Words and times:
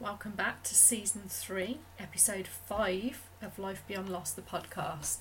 Welcome 0.00 0.32
back 0.32 0.64
to 0.64 0.74
season 0.74 1.22
three, 1.28 1.78
episode 2.00 2.48
five 2.48 3.28
of 3.40 3.60
Life 3.60 3.84
Beyond 3.86 4.08
Loss, 4.08 4.32
the 4.32 4.42
podcast. 4.42 5.18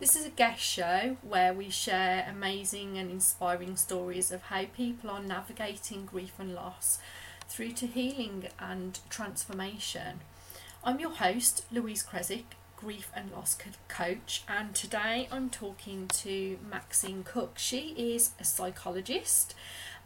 This 0.00 0.16
is 0.16 0.26
a 0.26 0.30
guest 0.30 0.60
show 0.60 1.16
where 1.22 1.54
we 1.54 1.70
share 1.70 2.26
amazing 2.28 2.98
and 2.98 3.08
inspiring 3.08 3.76
stories 3.76 4.32
of 4.32 4.42
how 4.42 4.64
people 4.64 5.10
are 5.10 5.22
navigating 5.22 6.06
grief 6.06 6.32
and 6.40 6.54
loss 6.56 6.98
through 7.48 7.72
to 7.72 7.86
healing 7.86 8.48
and 8.58 8.98
transformation. 9.08 10.20
I'm 10.82 10.98
your 10.98 11.12
host, 11.12 11.64
Louise 11.70 12.02
Creswick, 12.02 12.56
grief 12.76 13.10
and 13.14 13.30
loss 13.30 13.56
coach, 13.88 14.42
and 14.48 14.74
today 14.74 15.28
I'm 15.30 15.48
talking 15.50 16.08
to 16.08 16.58
Maxine 16.68 17.22
Cook. 17.22 17.58
She 17.58 17.94
is 17.96 18.32
a 18.40 18.44
psychologist 18.44 19.54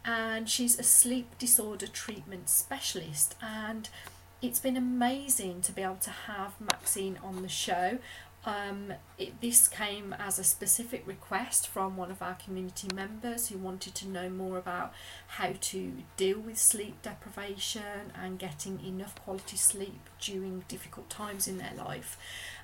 and 0.03 0.49
she's 0.49 0.79
a 0.79 0.83
sleep 0.83 1.37
disorder 1.37 1.87
treatment 1.87 2.49
specialist 2.49 3.35
and 3.41 3.89
it's 4.41 4.59
been 4.59 4.77
amazing 4.77 5.61
to 5.61 5.71
be 5.71 5.83
able 5.83 5.95
to 5.97 6.09
have 6.09 6.59
Maxine 6.59 7.19
on 7.23 7.41
the 7.43 7.49
show. 7.49 7.99
Um, 8.43 8.93
it, 9.19 9.39
this 9.39 9.67
came 9.67 10.15
as 10.17 10.39
a 10.39 10.43
specific 10.43 11.05
request 11.05 11.67
from 11.67 11.95
one 11.95 12.09
of 12.09 12.23
our 12.23 12.33
community 12.33 12.87
members 12.95 13.49
who 13.49 13.59
wanted 13.59 13.93
to 13.95 14.07
know 14.07 14.29
more 14.29 14.57
about 14.57 14.93
how 15.27 15.53
to 15.59 15.93
deal 16.17 16.39
with 16.39 16.57
sleep 16.57 17.03
deprivation 17.03 18.11
and 18.19 18.39
getting 18.39 18.83
enough 18.83 19.13
quality 19.23 19.57
sleep 19.57 20.09
during 20.19 20.63
difficult 20.67 21.07
times 21.07 21.47
in 21.47 21.59
their 21.59 21.73
life. 21.77 22.17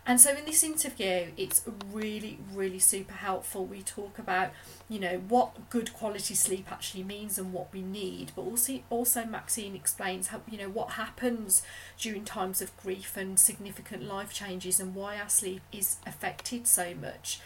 And 0.10 0.22
so 0.22 0.34
in 0.34 0.46
this 0.46 0.64
interview, 0.64 1.32
it's 1.36 1.64
really, 1.92 2.40
really 2.54 2.80
super 2.80 3.14
helpful. 3.14 3.66
We 3.66 3.82
talk 3.82 4.18
about, 4.18 4.52
you 4.88 5.00
know, 5.00 5.22
what 5.28 5.70
good 5.70 5.94
quality 5.94 6.34
sleep 6.34 6.72
actually 6.72 7.04
means 7.04 7.38
and 7.38 7.52
what 7.52 7.74
we 7.74 7.82
need, 7.82 8.32
but 8.34 8.44
also 8.44 8.80
also 8.90 9.26
Maxine 9.26 9.76
explains 9.76 10.28
how 10.28 10.40
you 10.50 10.58
know 10.58 10.70
what 10.70 10.92
happens 10.92 11.62
during 11.98 12.24
times 12.24 12.62
of 12.62 12.76
grief 12.78 13.18
and 13.18 13.38
significant 13.38 14.04
life 14.04 14.34
changes 14.34 14.80
and 14.80 14.96
why 14.96 15.20
our 15.20 15.28
sleep 15.28 15.62
is 15.74 15.98
affected 16.06 16.68
so 16.68 16.94
much. 16.96 17.42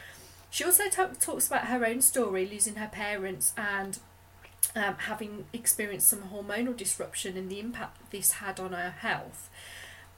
She 0.51 0.63
also 0.63 0.87
talk, 0.87 1.19
talks 1.19 1.47
about 1.47 1.65
her 1.65 1.83
own 1.83 2.01
story, 2.01 2.45
losing 2.45 2.75
her 2.75 2.89
parents 2.89 3.53
and 3.57 3.97
um, 4.75 4.95
having 4.99 5.45
experienced 5.51 6.09
some 6.09 6.25
hormonal 6.31 6.77
disruption 6.77 7.37
and 7.37 7.49
the 7.49 7.59
impact 7.59 8.11
this 8.11 8.33
had 8.33 8.59
on 8.59 8.73
her 8.73 8.91
health 8.99 9.49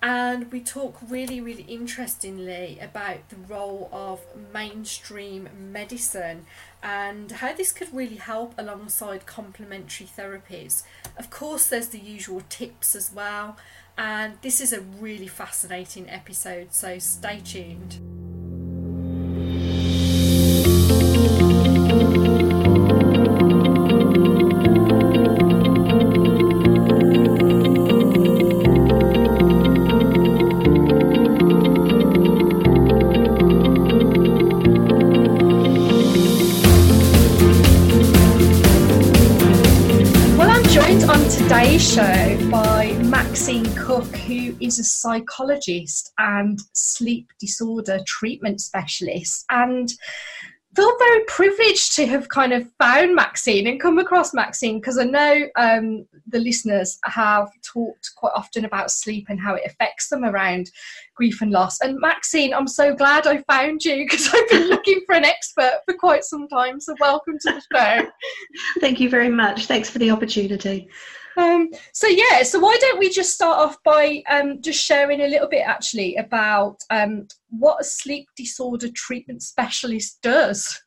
and 0.03 0.51
we 0.51 0.59
talk 0.59 0.97
really, 1.07 1.39
really 1.39 1.63
interestingly 1.63 2.77
about 2.81 3.29
the 3.29 3.37
role 3.47 3.89
of 3.93 4.19
mainstream 4.53 5.47
medicine 5.71 6.45
and 6.83 7.31
how 7.31 7.53
this 7.53 7.71
could 7.71 7.87
really 7.93 8.17
help 8.17 8.53
alongside 8.57 9.25
complementary 9.25 10.05
therapies. 10.05 10.83
Of 11.17 11.29
course, 11.29 11.67
there's 11.67 11.87
the 11.87 11.99
usual 11.99 12.41
tips 12.49 12.95
as 12.95 13.13
well, 13.13 13.55
and 13.97 14.33
this 14.41 14.59
is 14.59 14.73
a 14.73 14.81
really 14.81 15.27
fascinating 15.27 16.09
episode, 16.09 16.73
so 16.73 16.99
stay 16.99 17.39
tuned. 17.39 18.22
Show 41.77 42.49
by 42.49 42.97
Maxine 43.03 43.71
Cook, 43.75 44.07
who 44.15 44.55
is 44.59 44.79
a 44.79 44.83
psychologist 44.83 46.11
and 46.17 46.59
sleep 46.73 47.27
disorder 47.39 47.99
treatment 48.07 48.59
specialist. 48.59 49.45
And 49.51 49.93
feel 50.75 50.97
very 50.97 51.23
privileged 51.25 51.95
to 51.95 52.07
have 52.07 52.27
kind 52.29 52.53
of 52.53 52.67
found 52.79 53.15
Maxine 53.15 53.67
and 53.67 53.79
come 53.79 53.99
across 53.99 54.33
Maxine 54.33 54.79
because 54.79 54.97
I 54.97 55.03
know 55.03 55.43
um, 55.55 56.07
the 56.27 56.39
listeners 56.39 56.97
have 57.05 57.49
talked 57.61 58.09
quite 58.15 58.33
often 58.35 58.65
about 58.65 58.89
sleep 58.89 59.27
and 59.29 59.39
how 59.39 59.53
it 59.53 59.63
affects 59.67 60.09
them 60.09 60.25
around 60.25 60.71
grief 61.15 61.41
and 61.41 61.51
loss. 61.51 61.79
And 61.81 61.99
Maxine, 61.99 62.53
I'm 62.53 62.67
so 62.67 62.95
glad 62.95 63.27
I 63.27 63.43
found 63.43 63.83
you 63.83 64.05
because 64.05 64.29
I've 64.33 64.49
been 64.49 64.67
looking 64.69 65.01
for 65.05 65.15
an 65.15 65.25
expert 65.25 65.79
for 65.85 65.93
quite 65.95 66.23
some 66.23 66.47
time. 66.47 66.79
So 66.79 66.95
welcome 66.99 67.37
to 67.41 67.51
the 67.51 67.61
show. 67.73 68.07
Thank 68.79 68.99
you 68.99 69.09
very 69.09 69.29
much. 69.29 69.65
Thanks 69.65 69.89
for 69.89 69.99
the 69.99 70.11
opportunity. 70.11 70.89
Um, 71.37 71.69
so 71.93 72.07
yeah, 72.07 72.43
so 72.43 72.59
why 72.59 72.77
don't 72.79 72.99
we 72.99 73.09
just 73.09 73.33
start 73.33 73.57
off 73.57 73.77
by 73.83 74.21
um, 74.29 74.61
just 74.61 74.83
sharing 74.83 75.21
a 75.21 75.27
little 75.27 75.47
bit 75.47 75.63
actually 75.65 76.15
about 76.17 76.77
um, 76.89 77.27
what 77.49 77.81
a 77.81 77.83
sleep 77.83 78.27
disorder 78.35 78.89
treatment 78.89 79.41
specialist 79.41 80.21
does? 80.21 80.82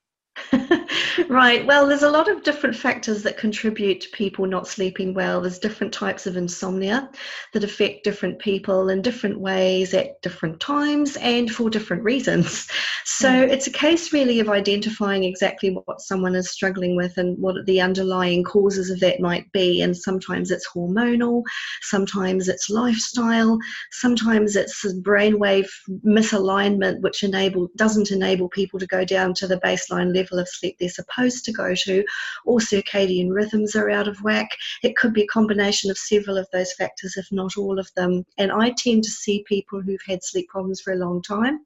right. 1.28 1.66
Well, 1.66 1.86
there's 1.86 2.02
a 2.02 2.10
lot 2.10 2.28
of 2.28 2.42
different 2.42 2.76
factors 2.76 3.22
that 3.22 3.38
contribute 3.38 4.02
to 4.02 4.10
people 4.10 4.46
not 4.46 4.68
sleeping 4.68 5.14
well. 5.14 5.40
There's 5.40 5.58
different 5.58 5.92
types 5.92 6.26
of 6.26 6.36
insomnia 6.36 7.10
that 7.52 7.64
affect 7.64 8.04
different 8.04 8.38
people 8.38 8.90
in 8.90 9.02
different 9.02 9.40
ways 9.40 9.94
at 9.94 10.20
different 10.22 10.60
times 10.60 11.16
and 11.16 11.50
for 11.50 11.70
different 11.70 12.02
reasons. 12.02 12.68
So 13.04 13.28
mm. 13.28 13.48
it's 13.48 13.66
a 13.66 13.72
case 13.72 14.12
really 14.12 14.40
of 14.40 14.48
identifying 14.48 15.24
exactly 15.24 15.70
what 15.70 16.00
someone 16.00 16.34
is 16.34 16.50
struggling 16.50 16.96
with 16.96 17.16
and 17.16 17.38
what 17.38 17.64
the 17.66 17.80
underlying 17.80 18.44
causes 18.44 18.90
of 18.90 19.00
that 19.00 19.20
might 19.20 19.50
be. 19.52 19.80
And 19.80 19.96
sometimes 19.96 20.50
it's 20.50 20.68
hormonal, 20.68 21.42
sometimes 21.82 22.48
it's 22.48 22.68
lifestyle, 22.68 23.58
sometimes 23.92 24.54
it's 24.54 24.84
brainwave 25.00 25.68
misalignment, 26.04 27.00
which 27.00 27.22
enable 27.22 27.68
doesn't 27.76 28.10
enable 28.10 28.48
people 28.48 28.78
to 28.78 28.86
go 28.86 29.04
down 29.04 29.32
to 29.34 29.46
the 29.46 29.60
baseline 29.60 30.14
level 30.14 30.25
level 30.26 30.38
of 30.40 30.48
sleep 30.48 30.76
they're 30.78 30.88
supposed 30.88 31.44
to 31.44 31.52
go 31.52 31.74
to, 31.74 32.04
or 32.44 32.58
circadian 32.58 33.32
rhythms 33.32 33.74
are 33.74 33.90
out 33.90 34.08
of 34.08 34.22
whack. 34.22 34.50
It 34.82 34.96
could 34.96 35.12
be 35.12 35.22
a 35.22 35.26
combination 35.28 35.90
of 35.90 35.98
several 35.98 36.36
of 36.36 36.48
those 36.52 36.72
factors, 36.72 37.16
if 37.16 37.26
not 37.30 37.56
all 37.56 37.78
of 37.78 37.92
them. 37.94 38.24
And 38.38 38.50
I 38.52 38.70
tend 38.70 39.04
to 39.04 39.10
see 39.10 39.44
people 39.46 39.80
who've 39.80 40.00
had 40.06 40.24
sleep 40.24 40.48
problems 40.48 40.80
for 40.80 40.92
a 40.92 40.96
long 40.96 41.22
time, 41.22 41.60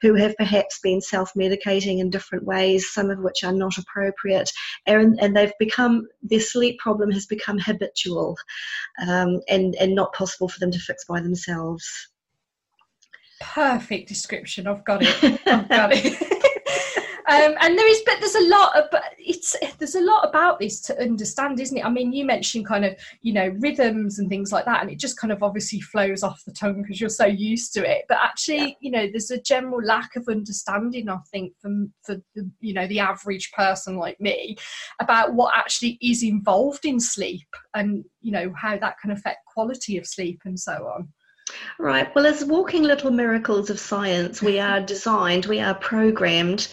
who 0.00 0.14
have 0.14 0.36
perhaps 0.36 0.78
been 0.80 1.00
self 1.00 1.32
medicating 1.34 1.98
in 1.98 2.10
different 2.10 2.44
ways, 2.44 2.92
some 2.92 3.10
of 3.10 3.18
which 3.18 3.44
are 3.44 3.52
not 3.52 3.78
appropriate, 3.78 4.50
and, 4.86 5.18
and 5.20 5.36
they've 5.36 5.52
become, 5.58 6.08
their 6.22 6.40
sleep 6.40 6.78
problem 6.78 7.10
has 7.10 7.26
become 7.26 7.58
habitual 7.58 8.36
um, 9.06 9.40
and, 9.48 9.74
and 9.76 9.94
not 9.94 10.12
possible 10.12 10.48
for 10.48 10.58
them 10.60 10.70
to 10.70 10.78
fix 10.78 11.04
by 11.04 11.20
themselves 11.20 12.08
perfect 13.42 14.08
description. 14.08 14.66
I've 14.66 14.84
got 14.84 15.02
it. 15.02 15.40
I've 15.46 15.68
got 15.68 15.90
it. 15.92 16.31
Um, 17.32 17.54
and 17.60 17.78
there 17.78 17.88
is, 17.88 18.02
but 18.04 18.20
there's 18.20 18.34
a 18.34 18.48
lot 18.48 18.76
of, 18.76 18.84
but 18.90 19.04
it's 19.18 19.56
there's 19.78 19.94
a 19.94 20.00
lot 20.00 20.28
about 20.28 20.58
this 20.58 20.80
to 20.82 21.00
understand, 21.00 21.58
isn't 21.60 21.78
it? 21.78 21.84
I 21.84 21.90
mean, 21.90 22.12
you 22.12 22.24
mentioned 22.24 22.66
kind 22.66 22.84
of, 22.84 22.94
you 23.22 23.32
know, 23.32 23.48
rhythms 23.58 24.18
and 24.18 24.28
things 24.28 24.52
like 24.52 24.64
that, 24.66 24.82
and 24.82 24.90
it 24.90 24.98
just 24.98 25.18
kind 25.18 25.32
of 25.32 25.42
obviously 25.42 25.80
flows 25.80 26.22
off 26.22 26.42
the 26.44 26.52
tongue 26.52 26.82
because 26.82 27.00
you're 27.00 27.10
so 27.10 27.26
used 27.26 27.72
to 27.74 27.90
it. 27.90 28.04
But 28.08 28.18
actually, 28.22 28.58
yeah. 28.58 28.74
you 28.80 28.90
know, 28.90 29.06
there's 29.10 29.30
a 29.30 29.40
general 29.40 29.82
lack 29.82 30.14
of 30.16 30.28
understanding, 30.28 31.08
I 31.08 31.18
think, 31.30 31.54
from 31.60 31.92
for 32.02 32.16
the, 32.34 32.50
you 32.60 32.74
know 32.74 32.86
the 32.86 33.00
average 33.00 33.52
person 33.52 33.96
like 33.96 34.20
me 34.20 34.56
about 35.00 35.34
what 35.34 35.56
actually 35.56 35.98
is 36.02 36.22
involved 36.22 36.84
in 36.84 37.00
sleep 37.00 37.48
and 37.74 38.04
you 38.20 38.32
know 38.32 38.52
how 38.56 38.76
that 38.76 38.98
can 39.00 39.10
affect 39.10 39.46
quality 39.46 39.96
of 39.98 40.06
sleep 40.06 40.40
and 40.44 40.58
so 40.58 40.72
on. 40.94 41.08
Right. 41.78 42.14
Well, 42.14 42.26
as 42.26 42.44
walking 42.44 42.82
little 42.82 43.10
miracles 43.10 43.70
of 43.70 43.80
science, 43.80 44.42
we 44.42 44.58
are 44.58 44.80
designed, 44.94 45.46
we 45.46 45.60
are 45.60 45.74
programmed 45.74 46.68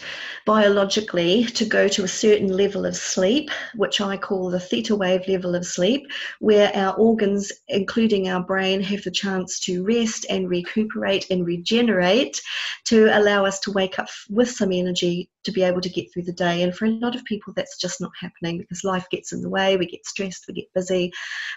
biologically 0.46 1.44
to 1.44 1.64
go 1.64 1.88
to 1.88 2.04
a 2.04 2.08
certain 2.08 2.48
level 2.48 2.86
of 2.86 2.96
sleep, 2.96 3.50
which 3.74 4.00
I 4.00 4.16
call 4.16 4.50
the 4.50 4.60
theta 4.60 4.96
wave 4.96 5.26
level 5.28 5.54
of 5.54 5.66
sleep, 5.66 6.06
where 6.38 6.74
our 6.74 6.94
organs, 6.94 7.52
including 7.68 8.28
our 8.28 8.42
brain, 8.42 8.80
have 8.82 9.02
the 9.02 9.10
chance 9.10 9.60
to 9.60 9.84
rest 9.84 10.26
and 10.30 10.48
recuperate 10.48 11.26
and 11.30 11.46
regenerate 11.46 12.40
to 12.86 13.16
allow 13.16 13.44
us 13.44 13.60
to 13.60 13.72
wake 13.72 13.98
up 13.98 14.08
with 14.28 14.50
some 14.50 14.72
energy 14.72 15.28
to 15.44 15.52
be 15.52 15.62
able 15.62 15.80
to 15.80 15.88
get 15.88 16.12
through 16.12 16.24
the 16.24 16.32
day. 16.32 16.62
And 16.62 16.74
for 16.74 16.84
a 16.84 16.90
lot 16.90 17.14
of 17.14 17.24
people, 17.24 17.52
that's 17.54 17.78
just 17.78 18.00
not 18.00 18.12
happening 18.20 18.58
because 18.58 18.84
life 18.84 19.06
gets 19.10 19.32
in 19.32 19.42
the 19.42 19.48
way, 19.48 19.76
we 19.76 19.86
get 19.86 20.06
stressed, 20.06 20.44
we 20.46 20.54
get 20.54 20.72
busy, 20.74 21.12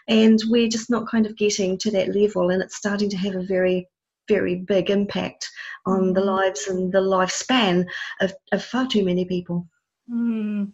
and 0.07 0.39
we're 0.47 0.69
just 0.69 0.89
not 0.89 1.09
kind 1.09 1.25
of 1.25 1.36
getting 1.36 1.77
to 1.80 1.92
that 1.92 2.15
level. 2.15 2.50
And 2.50 2.62
it's 2.62 2.77
starting 2.77 3.09
to 3.13 3.18
have 3.18 3.36
a 3.36 3.44
very 3.44 3.88
very 4.27 4.56
big 4.56 4.89
impact 4.89 5.50
on 5.86 6.13
the 6.13 6.21
mm. 6.21 6.25
lives 6.25 6.68
and 6.68 6.92
the 6.92 7.00
lifespan 7.00 7.86
of, 8.21 8.33
of 8.51 8.63
far 8.63 8.88
too 8.88 9.04
many 9.04 9.25
people. 9.25 9.68
Mm. 10.10 10.71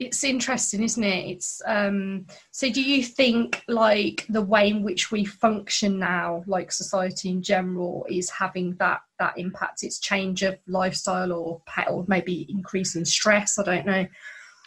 It's 0.00 0.24
interesting, 0.24 0.82
isn't 0.82 1.04
it? 1.04 1.30
It's 1.30 1.62
um, 1.66 2.26
so. 2.50 2.68
Do 2.68 2.82
you 2.82 3.02
think 3.04 3.62
like 3.68 4.26
the 4.28 4.42
way 4.42 4.68
in 4.68 4.82
which 4.82 5.12
we 5.12 5.24
function 5.24 6.00
now, 6.00 6.42
like 6.48 6.72
society 6.72 7.30
in 7.30 7.40
general, 7.42 8.04
is 8.10 8.28
having 8.28 8.74
that 8.80 9.02
that 9.20 9.38
impact? 9.38 9.84
It's 9.84 10.00
change 10.00 10.42
of 10.42 10.58
lifestyle, 10.66 11.32
or 11.32 11.62
or 11.88 12.04
maybe 12.08 12.44
increasing 12.48 13.04
stress. 13.04 13.56
I 13.56 13.62
don't 13.62 13.86
know. 13.86 14.06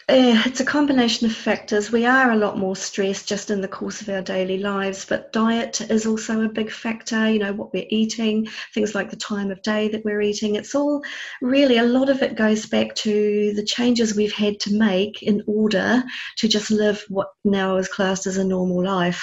Uh, 0.09 0.41
it's 0.45 0.61
a 0.61 0.65
combination 0.65 1.27
of 1.27 1.35
factors. 1.35 1.91
We 1.91 2.05
are 2.05 2.31
a 2.31 2.37
lot 2.37 2.57
more 2.57 2.77
stressed 2.77 3.27
just 3.27 3.51
in 3.51 3.59
the 3.59 3.67
course 3.67 3.99
of 3.99 4.07
our 4.07 4.21
daily 4.21 4.57
lives, 4.57 5.03
but 5.03 5.33
diet 5.33 5.81
is 5.81 6.05
also 6.05 6.45
a 6.45 6.49
big 6.49 6.71
factor. 6.71 7.29
You 7.29 7.39
know, 7.39 7.51
what 7.51 7.73
we're 7.73 7.87
eating, 7.89 8.47
things 8.73 8.95
like 8.95 9.09
the 9.09 9.17
time 9.17 9.51
of 9.51 9.61
day 9.63 9.89
that 9.89 10.05
we're 10.05 10.21
eating. 10.21 10.55
It's 10.55 10.75
all 10.75 11.03
really 11.41 11.79
a 11.79 11.83
lot 11.83 12.07
of 12.07 12.21
it 12.21 12.35
goes 12.35 12.65
back 12.65 12.95
to 12.95 13.51
the 13.53 13.65
changes 13.65 14.15
we've 14.15 14.31
had 14.31 14.61
to 14.61 14.73
make 14.73 15.23
in 15.23 15.43
order 15.45 16.01
to 16.37 16.47
just 16.47 16.71
live 16.71 17.03
what 17.09 17.27
now 17.43 17.75
is 17.75 17.89
classed 17.89 18.27
as 18.27 18.37
a 18.37 18.45
normal 18.45 18.81
life. 18.81 19.21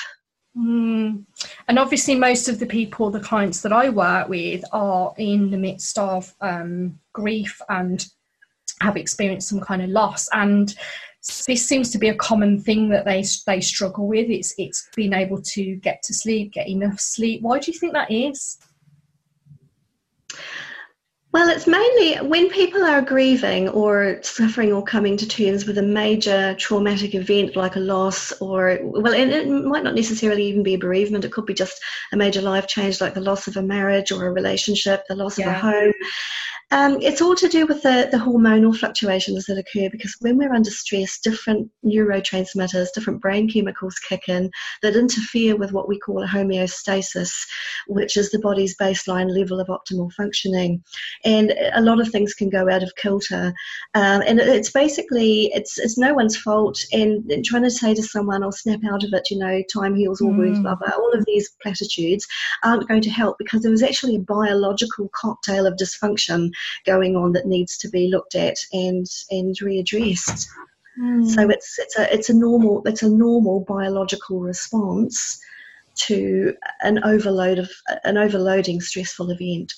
Mm. 0.55 1.25
And 1.67 1.79
obviously, 1.79 2.15
most 2.15 2.47
of 2.47 2.59
the 2.59 2.67
people, 2.67 3.11
the 3.11 3.21
clients 3.21 3.63
that 3.63 3.73
I 3.73 3.89
work 3.89 4.29
with, 4.29 4.63
are 4.71 5.15
in 5.17 5.51
the 5.51 5.57
midst 5.57 5.99
of 5.99 6.35
um, 6.43 7.01
grief 7.15 7.59
and 7.71 8.05
have 8.85 8.97
experienced 8.97 9.49
some 9.49 9.61
kind 9.61 9.83
of 9.83 9.91
loss. 9.91 10.29
And 10.33 10.75
this 11.47 11.67
seems 11.67 11.91
to 11.91 11.99
be 11.99 12.11
a 12.11 12.15
common 12.15 12.61
thing 12.61 12.91
that 12.91 13.05
they 13.05 13.25
they 13.47 13.61
struggle 13.61 14.07
with. 14.07 14.29
It's 14.29 14.55
it's 14.59 14.89
being 14.95 15.15
able 15.15 15.41
to 15.41 15.77
get 15.77 16.03
to 16.05 16.15
sleep 16.15 16.53
get 16.53 16.69
enough 16.69 17.01
sleep. 17.01 17.43
Why 17.43 17.59
do 17.59 17.73
you 17.73 17.79
think 17.79 17.95
that 17.95 18.11
is? 18.11 18.59
Well, 21.35 21.49
it's 21.49 21.67
mainly 21.67 22.15
when 22.29 22.49
people 22.49 22.85
are 22.85 23.03
grieving 23.03 23.69
or 23.71 24.23
suffering 24.23 24.73
or 24.73 24.85
coming 24.85 25.17
to 25.17 25.27
terms 25.27 25.67
with 25.67 25.79
a 25.79 25.83
major 25.83 26.55
traumatic 26.61 27.17
event 27.17 27.57
like 27.57 27.75
a 27.75 27.81
loss, 27.81 28.31
or, 28.41 28.79
well, 28.85 29.13
and 29.13 29.33
it 29.33 29.49
might 29.49 29.83
not 29.83 29.97
necessarily 29.97 30.45
even 30.45 30.63
be 30.63 30.75
a 30.75 30.79
bereavement, 30.79 31.25
it 31.25 31.33
could 31.33 31.45
be 31.45 31.53
just 31.53 31.83
a 32.13 32.17
major 32.17 32.41
life 32.41 32.69
change 32.69 33.01
like 33.01 33.15
the 33.15 33.21
loss 33.21 33.49
of 33.49 33.57
a 33.57 33.63
marriage 33.63 34.13
or 34.13 34.27
a 34.27 34.33
relationship, 34.33 35.03
the 35.09 35.17
loss 35.17 35.37
yeah. 35.37 35.49
of 35.49 35.57
a 35.57 35.59
home. 35.59 35.93
Um, 36.75 36.99
it's 37.01 37.23
all 37.23 37.37
to 37.37 37.47
do 37.47 37.67
with 37.67 37.83
the, 37.83 38.09
the 38.11 38.17
hormonal 38.17 38.77
fluctuations 38.77 39.45
that 39.45 39.59
occur 39.59 39.89
because 39.93 40.17
when 40.21 40.37
we're 40.37 40.53
under 40.53 40.73
stress, 40.73 41.21
different 41.21 41.71
neurotransmitters, 41.85 42.89
different 42.93 43.21
brain 43.21 43.49
chemicals 43.49 43.95
kick 44.09 44.29
in 44.29 44.51
that 44.83 44.97
interfere 44.97 45.55
with 45.55 45.71
what 45.71 45.87
we 45.89 46.01
call 46.01 46.25
a 46.25 46.27
homeostasis, 46.27 47.33
which 47.87 48.17
is 48.17 48.33
the 48.33 48.41
body's 48.41 48.77
baseline 48.77 49.31
level 49.31 49.61
of 49.61 49.69
optimal 49.69 50.13
functioning. 50.15 50.83
And 51.25 51.55
a 51.75 51.81
lot 51.81 52.01
of 52.01 52.09
things 52.09 52.35
can 52.35 52.51
go 52.51 52.69
out 52.69 52.83
of 52.83 52.93
kilter. 52.97 53.55
Um, 53.95 54.23
and 54.27 54.41
it's 54.41 54.73
basically, 54.73 55.53
it's, 55.55 55.79
it's 55.79 55.97
no 55.97 56.13
one's 56.13 56.37
fault. 56.37 56.77
And, 56.93 57.31
and, 57.31 57.45
trying 57.45 57.63
to 57.63 57.71
say 57.71 57.95
to 57.95 58.03
someone, 58.03 58.43
I'll 58.43 58.51
snap 58.51 58.81
out 58.91 59.05
of 59.05 59.11
it, 59.13 59.31
you 59.31 59.39
know, 59.39 59.63
time 59.73 59.95
heals 59.95 60.21
all 60.21 60.33
wounds, 60.33 60.59
mm. 60.59 60.63
blah, 60.63 60.75
blah, 60.75 60.97
all 60.97 61.13
of 61.13 61.25
these 61.25 61.55
platitudes 61.63 62.27
aren't 62.65 62.89
going 62.89 63.03
to 63.03 63.11
help 63.11 63.39
because 63.39 63.63
there 63.63 63.73
is 63.73 63.83
actually 63.83 64.17
a 64.17 64.21
biological 64.21 65.09
cocktail 65.15 65.67
of 65.67 65.75
dysfunction 65.75 66.51
going 66.85 67.17
on 67.17 67.33
that 67.33 67.47
needs 67.47 67.77
to 67.79 67.89
be 67.89 68.09
looked 68.09 68.35
at 68.35 68.57
and 68.73 69.07
and 69.31 69.57
readdressed. 69.57 70.47
Mm. 71.01 71.29
So 71.29 71.49
it's 71.51 71.79
it's 71.79 71.99
a 71.99 72.15
it's 72.15 72.31
a 72.31 72.35
normal 72.35 72.83
it's 72.87 73.03
a 73.03 73.09
normal 73.09 73.61
biological 73.61 74.41
response 74.41 75.41
to 75.97 76.55
an 76.83 77.03
overload 77.05 77.59
of 77.59 77.71
an 78.05 78.17
overloading 78.17 78.81
stressful 78.81 79.31
event. 79.31 79.75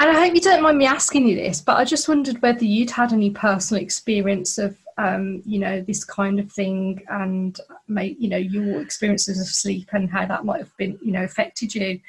And 0.00 0.08
I 0.08 0.18
hope 0.18 0.34
you 0.34 0.40
don't 0.40 0.62
mind 0.62 0.78
me 0.78 0.86
asking 0.86 1.28
you 1.28 1.36
this, 1.36 1.60
but 1.60 1.76
I 1.76 1.84
just 1.84 2.08
wondered 2.08 2.40
whether 2.40 2.64
you'd 2.64 2.90
had 2.90 3.12
any 3.12 3.28
personal 3.28 3.82
experience 3.82 4.56
of, 4.56 4.74
um, 4.96 5.42
you 5.44 5.58
know, 5.58 5.82
this 5.82 6.04
kind 6.04 6.40
of 6.40 6.50
thing, 6.50 7.04
and 7.08 7.60
may, 7.86 8.16
you 8.18 8.30
know, 8.30 8.38
your 8.38 8.80
experiences 8.80 9.38
of 9.38 9.46
sleep 9.46 9.90
and 9.92 10.10
how 10.10 10.24
that 10.24 10.46
might 10.46 10.60
have 10.60 10.74
been, 10.78 10.98
you 11.02 11.12
know, 11.12 11.22
affected 11.22 11.74
you. 11.74 12.00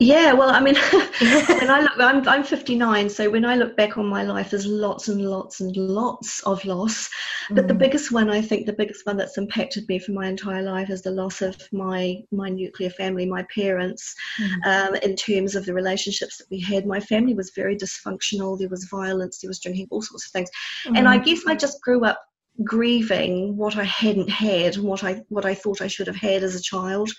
Yeah, 0.00 0.32
well, 0.32 0.50
I 0.50 0.60
mean, 0.60 0.76
when 1.20 1.70
I 1.70 1.80
look, 1.80 1.98
I'm, 1.98 2.28
I'm 2.28 2.44
59, 2.44 3.08
so 3.08 3.28
when 3.28 3.44
I 3.44 3.56
look 3.56 3.76
back 3.76 3.98
on 3.98 4.06
my 4.06 4.22
life, 4.22 4.50
there's 4.50 4.66
lots 4.66 5.08
and 5.08 5.20
lots 5.20 5.58
and 5.58 5.76
lots 5.76 6.40
of 6.44 6.64
loss. 6.64 7.10
But 7.50 7.64
mm. 7.64 7.68
the 7.68 7.74
biggest 7.74 8.12
one, 8.12 8.30
I 8.30 8.40
think, 8.40 8.66
the 8.66 8.72
biggest 8.72 9.04
one 9.06 9.16
that's 9.16 9.38
impacted 9.38 9.88
me 9.88 9.98
for 9.98 10.12
my 10.12 10.28
entire 10.28 10.62
life 10.62 10.88
is 10.88 11.02
the 11.02 11.10
loss 11.10 11.42
of 11.42 11.56
my 11.72 12.22
my 12.30 12.48
nuclear 12.48 12.90
family, 12.90 13.26
my 13.26 13.42
parents. 13.52 14.14
Mm. 14.40 14.66
Um, 14.66 14.94
in 14.96 15.16
terms 15.16 15.56
of 15.56 15.66
the 15.66 15.74
relationships 15.74 16.38
that 16.38 16.46
we 16.48 16.60
had, 16.60 16.86
my 16.86 17.00
family 17.00 17.34
was 17.34 17.50
very 17.50 17.76
dysfunctional. 17.76 18.56
There 18.56 18.68
was 18.68 18.84
violence, 18.84 19.40
there 19.40 19.48
was 19.48 19.58
drinking, 19.58 19.88
all 19.90 20.02
sorts 20.02 20.26
of 20.26 20.30
things. 20.30 20.50
Mm. 20.86 20.98
And 20.98 21.08
I 21.08 21.18
guess 21.18 21.44
I 21.44 21.56
just 21.56 21.82
grew 21.82 22.04
up 22.04 22.22
grieving 22.64 23.56
what 23.56 23.76
I 23.76 23.84
hadn't 23.84 24.30
had 24.30 24.76
and 24.76 24.84
what 24.84 25.02
I 25.04 25.24
what 25.28 25.44
I 25.44 25.54
thought 25.54 25.80
I 25.80 25.86
should 25.86 26.06
have 26.06 26.16
had 26.16 26.42
as 26.42 26.54
a 26.54 26.62
child 26.62 27.10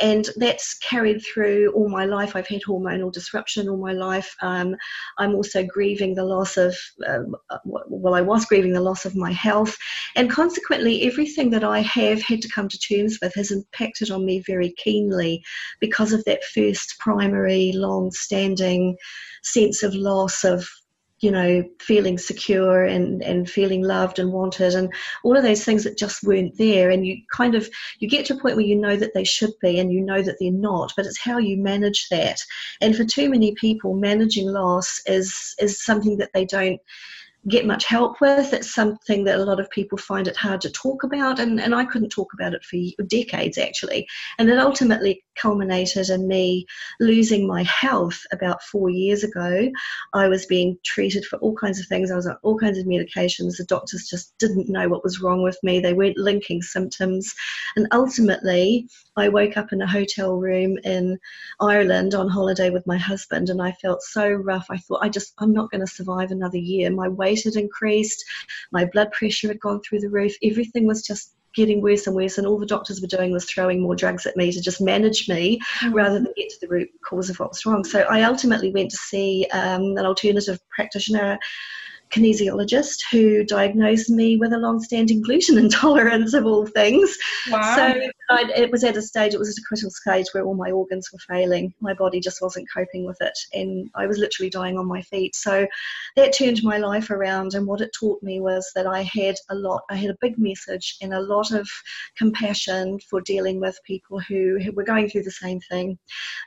and 0.00 0.28
that's 0.36 0.78
carried 0.78 1.22
through 1.22 1.72
all 1.72 1.88
my 1.88 2.04
life. 2.04 2.34
I've 2.34 2.48
had 2.48 2.62
hormonal 2.62 3.12
disruption 3.12 3.68
all 3.68 3.76
my 3.76 3.92
life. 3.92 4.34
Um, 4.42 4.76
I'm 5.18 5.34
also 5.34 5.64
grieving 5.64 6.14
the 6.14 6.24
loss 6.24 6.56
of, 6.56 6.76
um, 7.06 7.34
well, 7.64 8.14
I 8.14 8.20
was 8.20 8.44
grieving 8.44 8.72
the 8.72 8.80
loss 8.80 9.04
of 9.04 9.16
my 9.16 9.32
health, 9.32 9.76
and 10.16 10.30
consequently, 10.30 11.06
everything 11.06 11.50
that 11.50 11.64
I 11.64 11.80
have 11.80 12.22
had 12.22 12.42
to 12.42 12.48
come 12.48 12.68
to 12.68 12.78
terms 12.78 13.18
with 13.20 13.34
has 13.34 13.50
impacted 13.50 14.10
on 14.10 14.24
me 14.24 14.42
very 14.46 14.72
keenly 14.76 15.42
because 15.80 16.12
of 16.12 16.24
that 16.24 16.44
first 16.44 16.98
primary, 16.98 17.72
long 17.74 18.10
standing 18.10 18.96
sense 19.42 19.82
of 19.82 19.94
loss 19.94 20.44
of 20.44 20.68
you 21.24 21.30
know, 21.30 21.64
feeling 21.80 22.18
secure 22.18 22.84
and, 22.84 23.22
and 23.22 23.48
feeling 23.48 23.82
loved 23.82 24.18
and 24.18 24.30
wanted 24.30 24.74
and 24.74 24.92
all 25.24 25.36
of 25.36 25.42
those 25.42 25.64
things 25.64 25.82
that 25.84 25.96
just 25.96 26.22
weren't 26.22 26.56
there. 26.58 26.90
And 26.90 27.06
you 27.06 27.16
kind 27.32 27.54
of, 27.54 27.68
you 27.98 28.08
get 28.08 28.26
to 28.26 28.34
a 28.34 28.38
point 28.38 28.56
where 28.56 28.64
you 28.66 28.76
know 28.76 28.94
that 28.96 29.14
they 29.14 29.24
should 29.24 29.52
be 29.62 29.78
and 29.78 29.90
you 29.90 30.02
know 30.02 30.20
that 30.20 30.36
they're 30.38 30.52
not, 30.52 30.92
but 30.96 31.06
it's 31.06 31.18
how 31.18 31.38
you 31.38 31.56
manage 31.56 32.08
that. 32.10 32.38
And 32.82 32.94
for 32.94 33.04
too 33.04 33.30
many 33.30 33.54
people, 33.54 33.94
managing 33.94 34.48
loss 34.48 35.00
is, 35.06 35.54
is 35.58 35.82
something 35.82 36.18
that 36.18 36.30
they 36.34 36.44
don't, 36.44 36.80
get 37.48 37.66
much 37.66 37.84
help 37.84 38.22
with. 38.22 38.54
It's 38.54 38.74
something 38.74 39.24
that 39.24 39.38
a 39.38 39.44
lot 39.44 39.60
of 39.60 39.68
people 39.70 39.98
find 39.98 40.26
it 40.26 40.36
hard 40.36 40.62
to 40.62 40.70
talk 40.70 41.04
about, 41.04 41.38
and, 41.38 41.60
and 41.60 41.74
I 41.74 41.84
couldn't 41.84 42.08
talk 42.08 42.32
about 42.32 42.54
it 42.54 42.64
for 42.64 43.02
decades 43.04 43.58
actually. 43.58 44.06
And 44.38 44.48
it 44.48 44.58
ultimately 44.58 45.23
culminated 45.36 46.10
in 46.10 46.26
me 46.28 46.66
losing 47.00 47.46
my 47.46 47.62
health 47.64 48.20
about 48.32 48.62
four 48.62 48.90
years 48.90 49.24
ago. 49.24 49.70
I 50.12 50.28
was 50.28 50.46
being 50.46 50.78
treated 50.84 51.24
for 51.24 51.36
all 51.38 51.54
kinds 51.54 51.80
of 51.80 51.86
things, 51.86 52.10
I 52.10 52.16
was 52.16 52.26
on 52.26 52.36
all 52.42 52.58
kinds 52.58 52.78
of 52.78 52.86
medications. 52.86 53.56
The 53.56 53.66
doctors 53.68 54.08
just 54.08 54.36
didn't 54.38 54.68
know 54.68 54.88
what 54.88 55.04
was 55.04 55.20
wrong 55.20 55.42
with 55.42 55.58
me, 55.62 55.80
they 55.80 55.92
weren't 55.92 56.18
linking 56.18 56.62
symptoms. 56.62 57.34
And 57.76 57.86
ultimately, 57.92 58.88
I 59.16 59.28
woke 59.28 59.56
up 59.56 59.72
in 59.72 59.82
a 59.82 59.86
hotel 59.86 60.36
room 60.36 60.78
in 60.84 61.18
Ireland 61.60 62.14
on 62.14 62.28
holiday 62.28 62.70
with 62.70 62.86
my 62.86 62.98
husband, 62.98 63.50
and 63.50 63.62
I 63.62 63.72
felt 63.72 64.02
so 64.02 64.28
rough. 64.28 64.66
I 64.70 64.78
thought, 64.78 65.02
I 65.02 65.08
just, 65.08 65.34
I'm 65.38 65.52
not 65.52 65.70
going 65.70 65.80
to 65.80 65.86
survive 65.86 66.30
another 66.30 66.58
year. 66.58 66.90
My 66.90 67.08
weight 67.08 67.44
had 67.44 67.56
increased, 67.56 68.24
my 68.72 68.84
blood 68.84 69.12
pressure 69.12 69.48
had 69.48 69.60
gone 69.60 69.80
through 69.80 70.00
the 70.00 70.10
roof, 70.10 70.34
everything 70.42 70.86
was 70.86 71.02
just 71.02 71.34
getting 71.54 71.80
worse 71.80 72.06
and 72.06 72.16
worse, 72.16 72.38
and 72.38 72.46
all 72.46 72.58
the 72.58 72.66
doctors 72.66 73.00
were 73.00 73.06
doing 73.06 73.32
was 73.32 73.44
throwing 73.44 73.80
more 73.80 73.96
drugs 73.96 74.26
at 74.26 74.36
me 74.36 74.52
to 74.52 74.60
just 74.60 74.80
manage 74.80 75.28
me 75.28 75.60
mm. 75.80 75.94
rather 75.94 76.14
than 76.14 76.32
get 76.36 76.50
to 76.50 76.56
the 76.60 76.68
root 76.68 76.88
cause 77.04 77.30
of 77.30 77.38
what 77.38 77.50
was 77.50 77.64
wrong. 77.66 77.84
So 77.84 78.00
I 78.00 78.22
ultimately 78.22 78.70
went 78.70 78.90
to 78.90 78.96
see 78.96 79.46
um, 79.52 79.96
an 79.96 80.06
alternative 80.06 80.58
practitioner 80.70 81.38
kinesiologist 82.14 83.02
who 83.10 83.44
diagnosed 83.44 84.08
me 84.08 84.36
with 84.36 84.52
a 84.52 84.58
long-standing 84.58 85.22
gluten 85.22 85.58
intolerance 85.64 86.34
of 86.34 86.46
all 86.46 86.66
things. 86.66 87.16
Wow. 87.50 87.76
So 87.76 88.10
I, 88.30 88.50
it 88.56 88.70
was 88.70 88.84
at 88.84 88.96
a 88.96 89.02
stage, 89.02 89.34
it 89.34 89.38
was 89.38 89.50
at 89.50 89.60
a 89.60 89.66
critical 89.66 89.90
stage 89.90 90.26
where 90.32 90.44
all 90.44 90.54
my 90.54 90.70
organs 90.70 91.10
were 91.12 91.18
failing. 91.18 91.74
My 91.80 91.94
body 91.94 92.20
just 92.20 92.40
wasn't 92.40 92.68
coping 92.72 93.04
with 93.04 93.18
it, 93.20 93.36
and 93.52 93.90
I 93.94 94.06
was 94.06 94.18
literally 94.18 94.50
dying 94.50 94.78
on 94.78 94.86
my 94.86 95.02
feet. 95.02 95.34
So 95.34 95.66
that 96.16 96.32
turned 96.32 96.62
my 96.62 96.78
life 96.78 97.10
around, 97.10 97.54
and 97.54 97.66
what 97.66 97.80
it 97.80 97.90
taught 97.98 98.22
me 98.22 98.40
was 98.40 98.70
that 98.74 98.86
I 98.86 99.02
had 99.02 99.36
a 99.50 99.54
lot, 99.54 99.82
I 99.90 99.96
had 99.96 100.10
a 100.10 100.18
big 100.20 100.38
message 100.38 100.96
and 101.02 101.12
a 101.12 101.20
lot 101.20 101.50
of 101.50 101.68
compassion 102.16 102.98
for 103.10 103.20
dealing 103.20 103.60
with 103.60 103.78
people 103.84 104.20
who, 104.20 104.58
who 104.58 104.72
were 104.72 104.84
going 104.84 105.08
through 105.08 105.24
the 105.24 105.30
same 105.30 105.60
thing. 105.60 105.98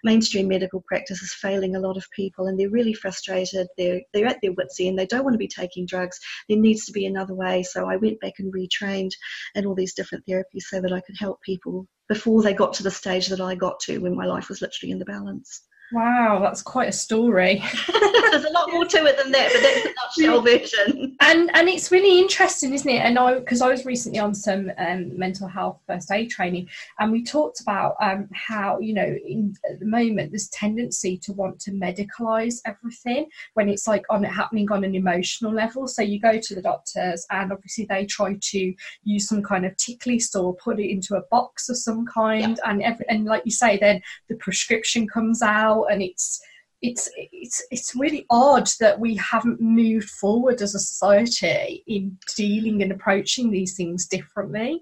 Mainstream 0.03 0.47
medical 0.47 0.83
practice 0.87 1.21
is 1.21 1.33
failing 1.33 1.75
a 1.75 1.79
lot 1.79 1.97
of 1.97 2.09
people, 2.11 2.47
and 2.47 2.59
they're 2.59 2.69
really 2.69 2.93
frustrated. 2.93 3.67
They're 3.77 4.01
they're 4.13 4.27
at 4.27 4.39
their 4.41 4.53
wits' 4.53 4.79
end. 4.79 4.97
They 4.97 5.05
don't 5.05 5.23
want 5.23 5.33
to 5.33 5.39
be 5.39 5.47
taking 5.57 5.85
drugs. 5.85 6.19
There 6.47 6.57
needs 6.57 6.85
to 6.85 6.91
be 6.91 7.05
another 7.05 7.33
way. 7.33 7.63
So 7.63 7.89
I 7.89 7.97
went 7.97 8.19
back 8.19 8.33
and 8.39 8.53
retrained 8.53 9.11
and 9.55 9.65
all 9.65 9.75
these 9.75 9.93
different 9.93 10.25
therapies 10.25 10.63
so 10.69 10.81
that 10.81 10.93
I 10.93 11.01
could 11.01 11.17
help 11.17 11.41
people 11.41 11.87
before 12.09 12.41
they 12.41 12.53
got 12.53 12.73
to 12.73 12.83
the 12.83 12.91
stage 12.91 13.27
that 13.27 13.41
I 13.41 13.55
got 13.55 13.79
to 13.81 13.99
when 13.99 14.15
my 14.15 14.25
life 14.25 14.49
was 14.49 14.61
literally 14.61 14.91
in 14.91 14.99
the 14.99 15.05
balance. 15.05 15.66
Wow, 15.93 16.39
that's 16.41 16.61
quite 16.61 16.89
a 16.89 16.93
story. 16.93 17.63
There's 18.31 18.43
a 18.43 18.49
lot 18.49 18.69
more 18.71 18.85
to 18.85 19.05
it 19.05 19.17
than 19.17 19.31
that, 19.31 19.51
but 19.53 19.61
that's 19.61 20.17
a 20.17 20.21
nutshell 20.21 20.41
version. 20.41 21.15
And 21.21 21.49
and 21.53 21.69
it's 21.69 21.91
really 21.91 22.19
interesting, 22.19 22.73
isn't 22.73 22.89
it? 22.89 22.99
And 22.99 23.17
I 23.17 23.39
because 23.39 23.61
I 23.61 23.69
was 23.69 23.85
recently 23.85 24.19
on 24.19 24.35
some 24.35 24.69
um, 24.77 25.17
mental 25.17 25.47
health 25.47 25.79
first 25.87 26.11
aid 26.11 26.29
training, 26.29 26.67
and 26.99 27.09
we 27.09 27.23
talked 27.23 27.61
about 27.61 27.95
um, 28.01 28.27
how 28.33 28.79
you 28.79 28.93
know 28.93 29.15
in, 29.25 29.55
at 29.69 29.79
the 29.79 29.85
moment 29.85 30.31
there's 30.31 30.49
tendency 30.49 31.17
to 31.19 31.31
want 31.31 31.57
to 31.61 31.71
medicalize 31.71 32.59
everything 32.65 33.27
when 33.53 33.69
it's 33.69 33.87
like 33.87 34.03
on 34.09 34.25
it 34.25 34.31
happening 34.31 34.69
on 34.71 34.83
an 34.83 34.93
emotional 34.93 35.53
level. 35.53 35.87
So 35.87 36.01
you 36.01 36.19
go 36.19 36.37
to 36.37 36.55
the 36.55 36.61
doctors, 36.61 37.25
and 37.31 37.53
obviously 37.53 37.85
they 37.85 38.05
try 38.05 38.37
to 38.39 38.73
use 39.05 39.29
some 39.29 39.41
kind 39.41 39.65
of 39.65 39.77
tick 39.77 40.05
list 40.05 40.35
or 40.35 40.53
put 40.55 40.81
it 40.81 40.91
into 40.91 41.15
a 41.15 41.23
box 41.31 41.69
of 41.69 41.77
some 41.77 42.05
kind, 42.05 42.59
yeah. 42.61 42.71
and 42.71 42.83
every, 42.83 43.05
and 43.07 43.23
like 43.23 43.43
you 43.45 43.51
say, 43.51 43.77
then 43.77 44.01
the 44.27 44.35
prescription 44.35 45.07
comes 45.07 45.41
out 45.41 45.76
and 45.85 46.01
it's 46.01 46.41
it's 46.81 47.09
it's 47.15 47.63
it's 47.71 47.95
really 47.95 48.25
odd 48.29 48.69
that 48.79 48.99
we 48.99 49.15
haven't 49.15 49.59
moved 49.59 50.09
forward 50.09 50.61
as 50.61 50.75
a 50.75 50.79
society 50.79 51.83
in 51.87 52.17
dealing 52.35 52.83
and 52.83 52.91
approaching 52.91 53.49
these 53.49 53.75
things 53.75 54.05
differently. 54.05 54.81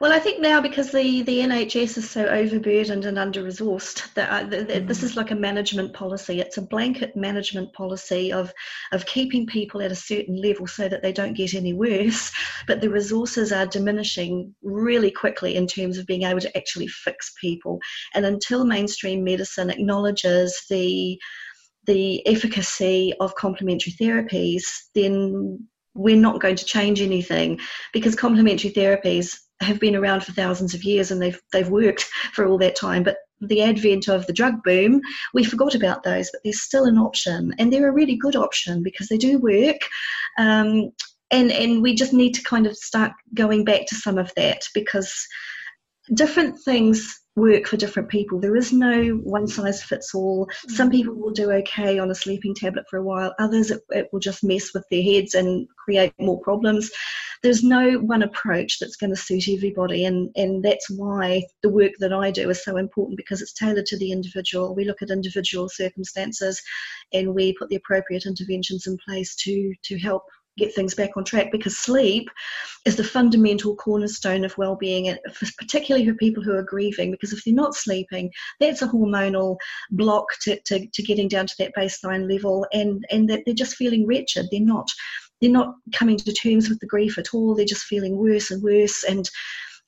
Well, 0.00 0.14
I 0.14 0.18
think 0.18 0.40
now 0.40 0.62
because 0.62 0.90
the, 0.90 1.20
the 1.20 1.40
NHS 1.40 1.98
is 1.98 2.08
so 2.08 2.24
overburdened 2.24 3.04
and 3.04 3.18
under 3.18 3.42
resourced, 3.42 4.12
that 4.14 4.30
uh, 4.30 4.48
mm. 4.48 4.86
this 4.86 5.02
is 5.02 5.14
like 5.14 5.30
a 5.30 5.34
management 5.34 5.92
policy. 5.92 6.40
It's 6.40 6.56
a 6.56 6.62
blanket 6.62 7.16
management 7.16 7.74
policy 7.74 8.32
of 8.32 8.50
of 8.92 9.04
keeping 9.04 9.44
people 9.44 9.82
at 9.82 9.92
a 9.92 9.96
certain 9.96 10.36
level 10.36 10.66
so 10.66 10.88
that 10.88 11.02
they 11.02 11.12
don't 11.12 11.34
get 11.34 11.52
any 11.52 11.74
worse. 11.74 12.32
But 12.66 12.80
the 12.80 12.88
resources 12.88 13.52
are 13.52 13.66
diminishing 13.66 14.54
really 14.62 15.10
quickly 15.10 15.56
in 15.56 15.66
terms 15.66 15.98
of 15.98 16.06
being 16.06 16.22
able 16.22 16.40
to 16.40 16.56
actually 16.56 16.88
fix 16.88 17.34
people. 17.38 17.78
And 18.14 18.24
until 18.24 18.64
mainstream 18.64 19.22
medicine 19.22 19.68
acknowledges 19.68 20.64
the 20.70 21.20
the 21.86 22.26
efficacy 22.26 23.12
of 23.20 23.34
complementary 23.34 23.92
therapies, 23.92 24.62
then 24.94 25.68
we're 25.92 26.16
not 26.16 26.40
going 26.40 26.56
to 26.56 26.64
change 26.64 27.02
anything 27.02 27.60
because 27.92 28.14
complementary 28.14 28.70
therapies 28.70 29.36
have 29.60 29.78
been 29.78 29.96
around 29.96 30.24
for 30.24 30.32
thousands 30.32 30.74
of 30.74 30.84
years 30.84 31.10
and 31.10 31.20
they've 31.20 31.40
they've 31.52 31.68
worked 31.68 32.02
for 32.32 32.46
all 32.46 32.58
that 32.58 32.76
time. 32.76 33.02
But 33.02 33.18
the 33.40 33.62
advent 33.62 34.08
of 34.08 34.26
the 34.26 34.32
drug 34.32 34.62
boom, 34.64 35.00
we 35.32 35.44
forgot 35.44 35.74
about 35.74 36.02
those, 36.02 36.30
but 36.30 36.40
they're 36.44 36.52
still 36.52 36.84
an 36.84 36.98
option, 36.98 37.54
and 37.58 37.72
they're 37.72 37.88
a 37.88 37.92
really 37.92 38.16
good 38.16 38.36
option 38.36 38.82
because 38.82 39.08
they 39.08 39.16
do 39.16 39.38
work. 39.38 39.80
Um, 40.38 40.90
and 41.30 41.52
and 41.52 41.82
we 41.82 41.94
just 41.94 42.12
need 42.12 42.34
to 42.34 42.42
kind 42.42 42.66
of 42.66 42.76
start 42.76 43.12
going 43.34 43.64
back 43.64 43.86
to 43.86 43.94
some 43.94 44.18
of 44.18 44.32
that 44.36 44.62
because 44.74 45.26
different 46.14 46.58
things 46.64 47.19
work 47.36 47.66
for 47.66 47.76
different 47.76 48.08
people. 48.08 48.40
There 48.40 48.56
is 48.56 48.72
no 48.72 49.20
one 49.22 49.46
size 49.46 49.82
fits 49.82 50.14
all. 50.14 50.48
Some 50.68 50.88
mm. 50.88 50.92
people 50.92 51.14
will 51.14 51.30
do 51.30 51.50
okay 51.52 51.98
on 51.98 52.10
a 52.10 52.14
sleeping 52.14 52.54
tablet 52.54 52.86
for 52.88 52.98
a 52.98 53.02
while, 53.02 53.34
others, 53.38 53.70
it, 53.70 53.80
it, 53.90 54.08
will 54.12 54.20
just 54.20 54.42
mess 54.42 54.74
with 54.74 54.84
their 54.90 55.02
heads 55.02 55.34
and 55.34 55.68
create 55.76 56.12
more 56.18 56.40
problems. 56.40 56.90
There's 57.42 57.62
no 57.62 57.92
one 57.94 58.22
approach 58.22 58.78
that's 58.78 58.96
going 58.96 59.10
to 59.10 59.16
suit 59.16 59.48
everybody, 59.48 60.04
and, 60.04 60.28
and 60.36 60.62
that's 60.62 60.90
why 60.90 61.42
the 61.62 61.70
work 61.70 61.92
that 62.00 62.12
I 62.12 62.30
do 62.30 62.50
is 62.50 62.62
so 62.62 62.76
important 62.76 63.16
because 63.16 63.40
it's 63.40 63.54
tailored 63.54 63.86
to 63.86 63.98
the 63.98 64.12
individual. 64.12 64.74
We 64.74 64.84
look 64.84 65.00
at 65.00 65.10
individual 65.10 65.68
circumstances 65.68 66.60
and 67.12 67.34
we 67.34 67.54
put 67.54 67.70
the 67.70 67.76
appropriate 67.76 68.26
interventions 68.26 68.86
in 68.86 68.98
place 68.98 69.34
to, 69.36 69.72
to 69.84 69.98
help 69.98 70.24
get 70.58 70.74
things 70.74 70.94
back 70.94 71.16
on 71.16 71.24
track 71.24 71.50
because 71.52 71.78
sleep 71.78 72.28
is 72.84 72.96
the 72.96 73.04
fundamental 73.04 73.76
cornerstone 73.76 74.44
of 74.44 74.56
well-being 74.58 75.08
and 75.08 75.18
particularly 75.58 76.06
for 76.06 76.14
people 76.14 76.42
who 76.42 76.54
are 76.54 76.62
grieving 76.62 77.10
because 77.10 77.32
if 77.32 77.42
they're 77.44 77.54
not 77.54 77.74
sleeping 77.74 78.30
that's 78.58 78.82
a 78.82 78.88
hormonal 78.88 79.56
block 79.90 80.26
to, 80.42 80.58
to, 80.66 80.86
to 80.92 81.02
getting 81.02 81.28
down 81.28 81.46
to 81.46 81.54
that 81.58 81.72
baseline 81.76 82.30
level 82.30 82.66
and 82.72 83.04
and 83.10 83.28
that 83.28 83.42
they're 83.44 83.54
just 83.54 83.76
feeling 83.76 84.06
wretched. 84.06 84.46
They're 84.50 84.60
not 84.60 84.88
they're 85.40 85.50
not 85.50 85.74
coming 85.94 86.18
to 86.18 86.32
terms 86.32 86.68
with 86.68 86.80
the 86.80 86.86
grief 86.86 87.16
at 87.16 87.32
all. 87.32 87.54
They're 87.54 87.64
just 87.64 87.84
feeling 87.84 88.16
worse 88.16 88.50
and 88.50 88.62
worse 88.62 89.04
and 89.04 89.28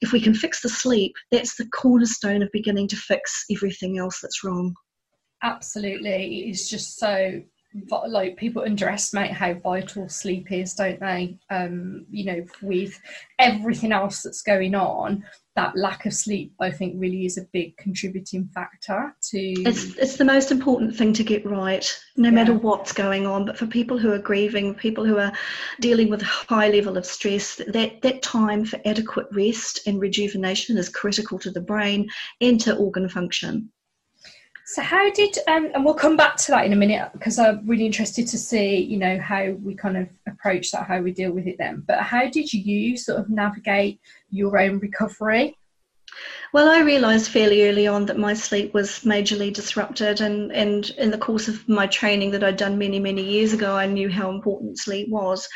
if 0.01 0.13
we 0.13 0.21
can 0.21 0.35
fix 0.35 0.61
the 0.61 0.69
sleep 0.69 1.15
that's 1.31 1.55
the 1.55 1.69
cornerstone 1.69 2.43
of 2.43 2.51
beginning 2.53 2.89
to 2.89 2.97
fix 2.97 3.45
everything 3.51 3.99
else 3.99 4.21
that's 4.21 4.43
wrong. 4.43 4.75
Absolutely. 5.43 6.49
It's 6.49 6.69
just 6.69 6.99
so 6.99 7.43
like 8.09 8.37
people 8.37 8.63
underestimate 8.63 9.31
how 9.31 9.55
vital 9.55 10.09
sleep 10.09 10.53
is, 10.53 10.75
don't 10.75 11.01
they? 11.01 11.39
Um, 11.51 12.07
you 12.11 12.25
know, 12.25 12.45
with 12.61 13.01
everything 13.39 13.93
else 13.93 14.23
that's 14.23 14.43
going 14.43 14.75
on, 14.75 15.25
that 15.55 15.77
lack 15.77 16.07
of 16.07 16.15
sleep, 16.15 16.55
I 16.61 16.71
think, 16.71 16.95
really 16.97 17.27
is 17.27 17.37
a 17.37 17.47
big 17.53 17.77
contributing 17.77 18.49
factor 18.55 19.15
to. 19.31 19.39
It's 19.39 19.97
it's 19.97 20.17
the 20.17 20.25
most 20.25 20.51
important 20.51 20.97
thing 20.97 21.13
to 21.15 21.25
get 21.25 21.45
right, 21.45 21.85
no 22.17 22.29
yeah. 22.29 22.35
matter 22.35 22.55
what's 22.55 22.93
going 22.93 23.27
on. 23.27 23.47
But 23.47 23.59
for 23.59 23.67
people 23.67 23.99
who 23.99 24.13
are 24.13 24.19
grieving, 24.19 24.75
people 24.75 25.05
who 25.05 25.19
are 25.19 25.33
dealing 25.81 26.09
with 26.09 26.23
a 26.23 26.27
high 26.27 26.69
level 26.69 26.97
of 26.97 27.05
stress, 27.05 27.57
that 27.69 28.01
that 28.03 28.23
time 28.23 28.65
for 28.65 28.81
adequate 28.85 29.27
rest 29.33 29.81
and 29.87 30.01
rejuvenation 30.01 30.79
is 30.79 30.89
critical 30.89 31.39
to 31.41 31.51
the 31.51 31.61
brain 31.61 32.09
and 32.41 32.61
to 32.63 32.77
organ 32.77 33.09
function. 33.09 33.71
So 34.73 34.81
how 34.81 35.11
did 35.11 35.37
um, 35.49 35.71
and 35.75 35.85
we'll 35.85 35.93
come 35.93 36.17
back 36.17 36.37
to 36.39 36.53
that 36.53 36.65
in 36.65 36.73
a 36.73 36.77
minute 36.77 37.11
because 37.13 37.39
I'm 37.39 37.67
really 37.67 37.85
interested 37.85 38.27
to 38.29 38.39
see 38.39 38.77
you 38.77 38.97
know 38.97 39.19
how 39.19 39.51
we 39.63 39.75
kind 39.75 39.99
of 39.99 40.09
approach 40.27 40.71
that, 40.71 40.87
how 40.87 40.99
we 41.03 41.13
deal 41.13 41.31
with 41.31 41.47
it 41.47 41.59
then. 41.59 41.85
But 41.87 42.01
how 42.01 42.31
did 42.31 42.51
you 42.51 42.97
sort 42.97 43.21
of 43.21 43.29
navigate 43.29 44.01
your 44.31 44.59
own 44.59 44.79
recovery? 44.79 45.59
Well, 46.55 46.71
I 46.71 46.81
realised 46.81 47.31
fairly 47.31 47.69
early 47.69 47.87
on 47.87 48.07
that 48.07 48.19
my 48.19 48.33
sleep 48.33 48.73
was 48.73 49.01
majorly 49.01 49.53
disrupted, 49.53 50.23
and, 50.23 50.51
and 50.53 50.89
in 50.97 51.11
the 51.11 51.19
course 51.19 51.49
of 51.49 51.69
my 51.69 51.87
training 51.87 52.31
that 52.31 52.43
I'd 52.43 52.57
done 52.57 52.79
many, 52.79 52.99
many 52.99 53.23
years 53.23 53.53
ago, 53.53 53.77
I 53.77 53.85
knew 53.85 54.09
how 54.09 54.31
important 54.31 54.79
sleep 54.79 55.11
was. 55.11 55.47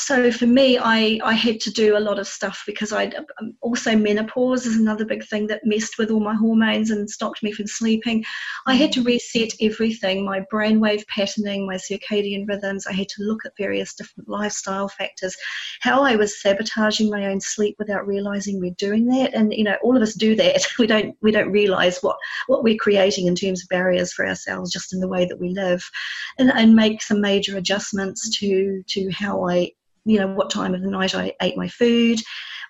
So 0.00 0.30
for 0.30 0.46
me, 0.46 0.78
I, 0.78 1.18
I 1.24 1.32
had 1.32 1.58
to 1.60 1.72
do 1.72 1.96
a 1.96 1.98
lot 1.98 2.20
of 2.20 2.28
stuff 2.28 2.62
because 2.66 2.92
I 2.92 3.06
um, 3.40 3.54
also 3.60 3.96
menopause 3.96 4.64
is 4.64 4.76
another 4.76 5.04
big 5.04 5.24
thing 5.26 5.48
that 5.48 5.64
messed 5.64 5.98
with 5.98 6.12
all 6.12 6.20
my 6.20 6.36
hormones 6.36 6.92
and 6.92 7.10
stopped 7.10 7.42
me 7.42 7.50
from 7.50 7.66
sleeping. 7.66 8.24
I 8.66 8.74
had 8.74 8.92
to 8.92 9.02
reset 9.02 9.50
everything 9.60 10.24
my 10.24 10.44
brainwave 10.52 11.04
patterning, 11.08 11.66
my 11.66 11.74
circadian 11.74 12.46
rhythms. 12.46 12.86
I 12.86 12.92
had 12.92 13.08
to 13.08 13.24
look 13.24 13.44
at 13.44 13.56
various 13.58 13.92
different 13.92 14.28
lifestyle 14.28 14.88
factors, 14.88 15.36
how 15.80 16.02
I 16.02 16.14
was 16.14 16.40
sabotaging 16.40 17.10
my 17.10 17.26
own 17.26 17.40
sleep 17.40 17.74
without 17.80 18.06
realizing 18.06 18.60
we're 18.60 18.70
doing 18.78 19.08
that. 19.08 19.34
And 19.34 19.52
you 19.52 19.64
know, 19.64 19.76
all 19.82 19.96
of 19.96 20.02
us 20.02 20.14
do 20.14 20.36
that. 20.36 20.64
We 20.78 20.86
don't 20.86 21.16
we 21.22 21.32
don't 21.32 21.50
realize 21.50 21.98
what 22.02 22.16
what 22.46 22.62
we're 22.62 22.76
creating 22.78 23.26
in 23.26 23.34
terms 23.34 23.62
of 23.62 23.68
barriers 23.68 24.12
for 24.12 24.24
ourselves 24.26 24.70
just 24.70 24.92
in 24.92 25.00
the 25.00 25.08
way 25.08 25.24
that 25.24 25.40
we 25.40 25.48
live, 25.48 25.82
and, 26.38 26.50
and 26.52 26.76
make 26.76 27.02
some 27.02 27.20
major 27.20 27.56
adjustments 27.56 28.38
to 28.38 28.84
to 28.90 29.10
how 29.10 29.48
I 29.48 29.72
you 30.04 30.18
know, 30.18 30.28
what 30.28 30.50
time 30.50 30.74
of 30.74 30.82
the 30.82 30.90
night 30.90 31.14
I 31.14 31.32
ate 31.42 31.56
my 31.56 31.68
food, 31.68 32.20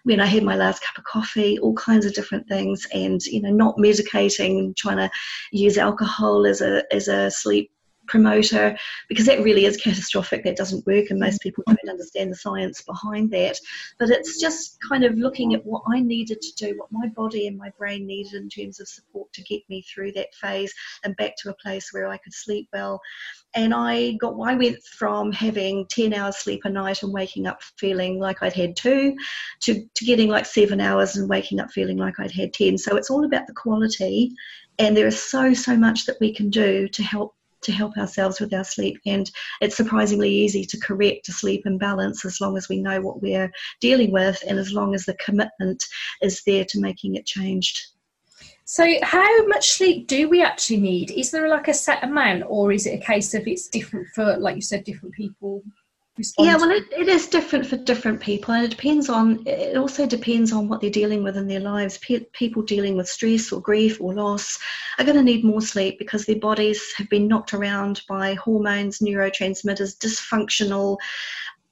when 0.04 0.20
I 0.20 0.26
had 0.26 0.42
my 0.42 0.56
last 0.56 0.82
cup 0.82 0.98
of 0.98 1.04
coffee, 1.04 1.58
all 1.58 1.74
kinds 1.74 2.06
of 2.06 2.14
different 2.14 2.48
things, 2.48 2.86
and 2.92 3.22
you 3.26 3.42
know, 3.42 3.50
not 3.50 3.76
medicating, 3.76 4.76
trying 4.76 4.98
to 4.98 5.10
use 5.52 5.78
alcohol 5.78 6.46
as 6.46 6.60
a 6.60 6.82
as 6.92 7.08
a 7.08 7.30
sleep 7.30 7.70
promoter 8.08 8.76
because 9.08 9.26
that 9.26 9.42
really 9.42 9.64
is 9.64 9.76
catastrophic. 9.76 10.44
That 10.44 10.56
doesn't 10.56 10.86
work 10.86 11.06
and 11.10 11.20
most 11.20 11.40
people 11.40 11.64
mm-hmm. 11.68 11.76
don't 11.84 11.92
understand 11.92 12.30
the 12.30 12.36
science 12.36 12.82
behind 12.82 13.30
that. 13.30 13.58
But 13.98 14.10
it's 14.10 14.40
just 14.40 14.78
kind 14.88 15.04
of 15.04 15.14
looking 15.14 15.54
at 15.54 15.64
what 15.64 15.82
i 15.92 16.00
needed 16.00 16.40
to 16.40 16.54
do 16.54 16.78
what 16.78 16.90
my 16.90 17.08
body 17.08 17.46
and 17.46 17.56
my 17.56 17.70
brain 17.78 18.06
needed 18.06 18.34
in 18.34 18.48
terms 18.48 18.80
of 18.80 18.88
support 18.88 19.32
to 19.32 19.42
get 19.42 19.62
me 19.68 19.82
through 19.82 20.12
that 20.12 20.34
phase 20.34 20.72
and 21.04 21.16
back 21.16 21.32
to 21.38 21.50
a 21.50 21.54
place 21.62 21.90
where 21.92 22.08
i 22.08 22.16
could 22.16 22.32
sleep 22.32 22.68
well. 22.72 23.00
And 23.54 23.74
I 23.74 24.12
got 24.12 24.34
I 24.40 24.54
went 24.54 24.82
from 24.84 25.32
having 25.32 25.86
10 25.90 26.14
hours 26.14 26.36
sleep 26.36 26.62
a 26.64 26.70
night 26.70 27.02
and 27.02 27.12
waking 27.12 27.46
up 27.46 27.62
feeling 27.78 28.18
like 28.18 28.42
I'd 28.42 28.52
had 28.52 28.76
two 28.76 29.14
to, 29.60 29.84
to 29.94 30.04
getting 30.04 30.28
like 30.28 30.46
seven 30.46 30.80
hours 30.80 31.16
and 31.16 31.28
waking 31.28 31.60
up 31.60 31.70
feeling 31.70 31.96
like 31.96 32.18
I'd 32.18 32.30
had 32.30 32.52
10 32.52 32.78
so 32.78 32.96
it's 32.96 33.10
all 33.10 33.24
about 33.24 33.46
the 33.46 33.54
quality 33.54 34.32
and 34.78 34.96
there 34.96 35.06
is 35.06 35.20
so 35.20 35.52
so 35.52 35.76
much 35.76 36.06
that 36.06 36.16
we 36.20 36.32
can 36.32 36.50
do 36.50 36.88
to 36.88 37.02
help 37.02 37.34
to 37.62 37.72
help 37.72 37.96
ourselves 37.96 38.40
with 38.40 38.52
our 38.54 38.64
sleep 38.64 39.00
and 39.06 39.30
it's 39.60 39.76
surprisingly 39.76 40.30
easy 40.30 40.64
to 40.64 40.78
correct 40.80 41.28
a 41.28 41.32
sleep 41.32 41.66
imbalance 41.66 42.24
as 42.24 42.40
long 42.40 42.56
as 42.56 42.68
we 42.68 42.80
know 42.80 43.00
what 43.00 43.22
we're 43.22 43.50
dealing 43.80 44.10
with 44.10 44.42
and 44.46 44.58
as 44.58 44.72
long 44.72 44.94
as 44.94 45.04
the 45.04 45.14
commitment 45.14 45.84
is 46.22 46.42
there 46.44 46.64
to 46.64 46.80
making 46.80 47.16
it 47.16 47.26
changed 47.26 47.78
so, 48.70 48.86
how 49.02 49.46
much 49.46 49.70
sleep 49.70 50.08
do 50.08 50.28
we 50.28 50.42
actually 50.42 50.80
need? 50.80 51.10
Is 51.10 51.30
there 51.30 51.48
like 51.48 51.68
a 51.68 51.74
set 51.74 52.04
amount, 52.04 52.44
or 52.46 52.70
is 52.70 52.84
it 52.86 53.00
a 53.00 53.04
case 53.04 53.32
of 53.32 53.48
it's 53.48 53.66
different 53.66 54.08
for, 54.14 54.36
like 54.36 54.56
you 54.56 54.60
said, 54.60 54.84
different 54.84 55.14
people? 55.14 55.62
Yeah, 56.38 56.56
well, 56.56 56.70
it, 56.70 56.84
it 56.90 57.08
is 57.08 57.28
different 57.28 57.66
for 57.66 57.76
different 57.76 58.20
people, 58.20 58.54
and 58.54 58.64
it 58.64 58.70
depends 58.70 59.08
on. 59.08 59.46
It 59.46 59.76
also 59.76 60.06
depends 60.06 60.52
on 60.52 60.68
what 60.68 60.80
they're 60.80 60.90
dealing 60.90 61.22
with 61.22 61.36
in 61.36 61.46
their 61.46 61.60
lives. 61.60 61.98
Pe- 61.98 62.26
people 62.32 62.62
dealing 62.62 62.96
with 62.96 63.08
stress 63.08 63.52
or 63.52 63.60
grief 63.60 64.00
or 64.00 64.14
loss 64.14 64.58
are 64.98 65.04
going 65.04 65.16
to 65.16 65.22
need 65.22 65.44
more 65.44 65.60
sleep 65.60 65.98
because 65.98 66.26
their 66.26 66.38
bodies 66.38 66.92
have 66.96 67.08
been 67.08 67.28
knocked 67.28 67.54
around 67.54 68.02
by 68.08 68.34
hormones, 68.34 68.98
neurotransmitters, 68.98 69.96
dysfunctional 69.98 70.98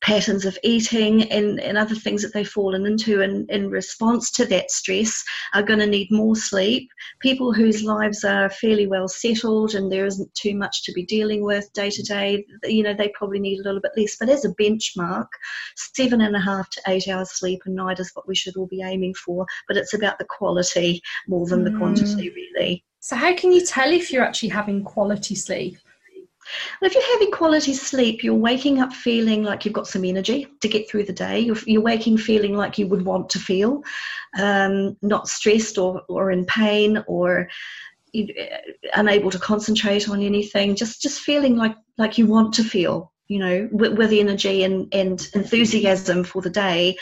patterns 0.07 0.45
of 0.45 0.57
eating 0.63 1.25
and, 1.33 1.59
and 1.61 1.77
other 1.77 1.97
things 1.97 2.23
that 2.23 2.33
they've 2.33 2.49
fallen 2.49 2.87
into 2.87 3.23
in, 3.23 3.45
in 3.49 3.69
response 3.69 4.31
to 4.31 4.47
that 4.47 4.71
stress 4.71 5.25
are 5.53 5.65
going 5.65 5.81
to 5.81 5.87
need 5.87 6.09
more 6.13 6.37
sleep. 6.37 6.89
People 7.19 7.53
whose 7.53 7.83
lives 7.83 8.23
are 8.23 8.49
fairly 8.49 8.87
well 8.87 9.09
settled 9.09 9.75
and 9.75 9.91
there 9.91 10.07
isn't 10.07 10.33
too 10.35 10.55
much 10.55 10.85
to 10.85 10.93
be 10.93 11.05
dealing 11.05 11.43
with 11.43 11.73
day 11.73 11.91
to 11.91 12.05
day, 12.05 12.47
you 12.63 12.85
know, 12.85 12.95
they 12.95 13.09
probably 13.17 13.41
need 13.41 13.59
a 13.59 13.65
little 13.65 13.81
bit 13.81 13.91
less. 13.97 14.17
But 14.17 14.29
as 14.29 14.45
a 14.45 14.55
benchmark, 14.55 15.27
seven 15.75 16.21
and 16.21 16.37
a 16.37 16.41
half 16.41 16.71
to 16.71 16.83
eight 16.87 17.09
hours 17.09 17.33
sleep 17.33 17.63
a 17.65 17.71
night 17.71 17.99
is 17.99 18.13
what 18.15 18.29
we 18.29 18.37
should 18.37 18.57
all 18.57 18.69
be 18.69 18.83
aiming 18.83 19.15
for. 19.15 19.45
But 19.67 19.77
it's 19.77 19.95
about 19.95 20.21
the 20.21 20.25
quality 20.27 21.03
more 21.27 21.49
than 21.49 21.65
the 21.65 21.71
mm. 21.71 21.79
quantity, 21.79 22.31
really. 22.31 22.85
So, 23.01 23.17
how 23.17 23.35
can 23.35 23.53
you 23.53 23.67
tell 23.67 23.93
if 23.93 24.13
you're 24.13 24.25
actually 24.25 24.51
having 24.51 24.85
quality 24.85 25.35
sleep? 25.35 25.79
Well, 26.81 26.89
if 26.89 26.95
you're 26.95 27.13
having 27.15 27.31
quality 27.31 27.75
sleep, 27.75 28.23
you're 28.23 28.35
waking 28.35 28.81
up 28.81 28.93
feeling 28.93 29.43
like 29.43 29.65
you've 29.65 29.75
got 29.75 29.89
some 29.89 30.05
energy 30.05 30.47
to 30.61 30.69
get 30.69 30.89
through 30.89 31.05
the 31.05 31.13
day. 31.13 31.41
You're, 31.41 31.57
you're 31.67 31.83
waking 31.83 32.19
feeling 32.19 32.55
like 32.55 32.79
you 32.79 32.87
would 32.87 33.05
want 33.05 33.31
to 33.31 33.39
feel, 33.39 33.83
um, 34.39 34.97
not 35.03 35.29
stressed 35.29 35.79
or, 35.79 36.03
or 36.09 36.31
in 36.31 36.45
pain 36.45 37.03
or 37.07 37.49
uh, 38.17 38.23
unable 38.95 39.31
to 39.31 39.39
concentrate 39.39 40.09
on 40.09 40.23
anything, 40.23 40.77
just 40.77 41.03
just 41.03 41.21
feeling 41.21 41.57
like 41.57 41.77
like 41.99 42.19
you 42.19 42.27
want 42.27 42.55
to 42.55 42.65
feel, 42.65 43.13
you 43.29 43.39
know, 43.39 43.69
with, 43.73 43.95
with 43.99 44.13
energy 44.13 44.65
and, 44.65 44.93
and 44.93 45.29
enthusiasm 45.35 46.25
for 46.25 46.43
the 46.43 46.51
day, 46.51 46.97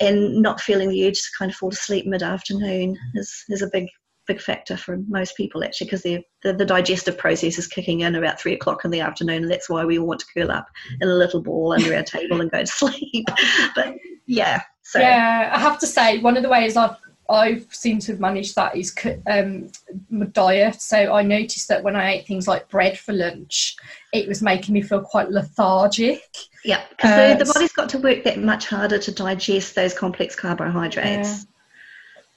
and 0.00 0.42
not 0.42 0.60
feeling 0.60 0.88
the 0.88 1.06
urge 1.06 1.22
to 1.22 1.28
kind 1.38 1.50
of 1.50 1.56
fall 1.56 1.70
asleep 1.70 2.06
mid 2.06 2.22
afternoon 2.22 2.98
is 3.14 3.44
is 3.48 3.62
a 3.62 3.70
big 3.72 3.86
big 4.26 4.40
factor 4.40 4.76
for 4.76 4.98
most 5.08 5.36
people 5.36 5.62
actually 5.64 5.86
because 5.86 6.02
the, 6.02 6.22
the 6.42 6.64
digestive 6.64 7.18
process 7.18 7.58
is 7.58 7.66
kicking 7.66 8.00
in 8.00 8.14
about 8.14 8.40
three 8.40 8.54
o'clock 8.54 8.84
in 8.84 8.90
the 8.90 9.00
afternoon 9.00 9.42
and 9.42 9.50
that's 9.50 9.68
why 9.68 9.84
we 9.84 9.98
all 9.98 10.06
want 10.06 10.20
to 10.20 10.26
curl 10.34 10.50
up 10.50 10.66
in 11.00 11.08
a 11.08 11.14
little 11.14 11.42
ball 11.42 11.72
under 11.72 11.94
our 11.94 12.02
table 12.02 12.40
and 12.40 12.50
go 12.50 12.60
to 12.60 12.66
sleep 12.66 13.26
but 13.74 13.94
yeah 14.26 14.62
so 14.82 14.98
yeah 14.98 15.50
i 15.54 15.58
have 15.58 15.78
to 15.78 15.86
say 15.86 16.18
one 16.18 16.36
of 16.36 16.42
the 16.42 16.48
ways 16.48 16.76
i've 16.76 16.96
I've 17.28 17.66
seemed 17.74 18.02
to 18.02 18.12
have 18.12 18.20
managed 18.20 18.54
that 18.56 18.76
is 18.76 18.94
um, 19.30 19.70
my 20.10 20.26
diet. 20.26 20.80
So 20.80 21.14
I 21.14 21.22
noticed 21.22 21.68
that 21.68 21.82
when 21.82 21.96
I 21.96 22.12
ate 22.12 22.26
things 22.26 22.46
like 22.46 22.68
bread 22.68 22.98
for 22.98 23.12
lunch, 23.12 23.76
it 24.12 24.28
was 24.28 24.42
making 24.42 24.74
me 24.74 24.82
feel 24.82 25.00
quite 25.00 25.30
lethargic. 25.30 26.20
Yeah, 26.64 26.82
because 26.90 27.10
uh, 27.10 27.38
the, 27.38 27.44
the, 27.44 27.52
body's 27.52 27.72
got 27.72 27.88
to 27.90 27.98
work 27.98 28.24
that 28.24 28.38
much 28.40 28.66
harder 28.66 28.98
to 28.98 29.12
digest 29.12 29.74
those 29.74 29.94
complex 29.94 30.36
carbohydrates. 30.36 31.44
Yeah. 31.44 31.53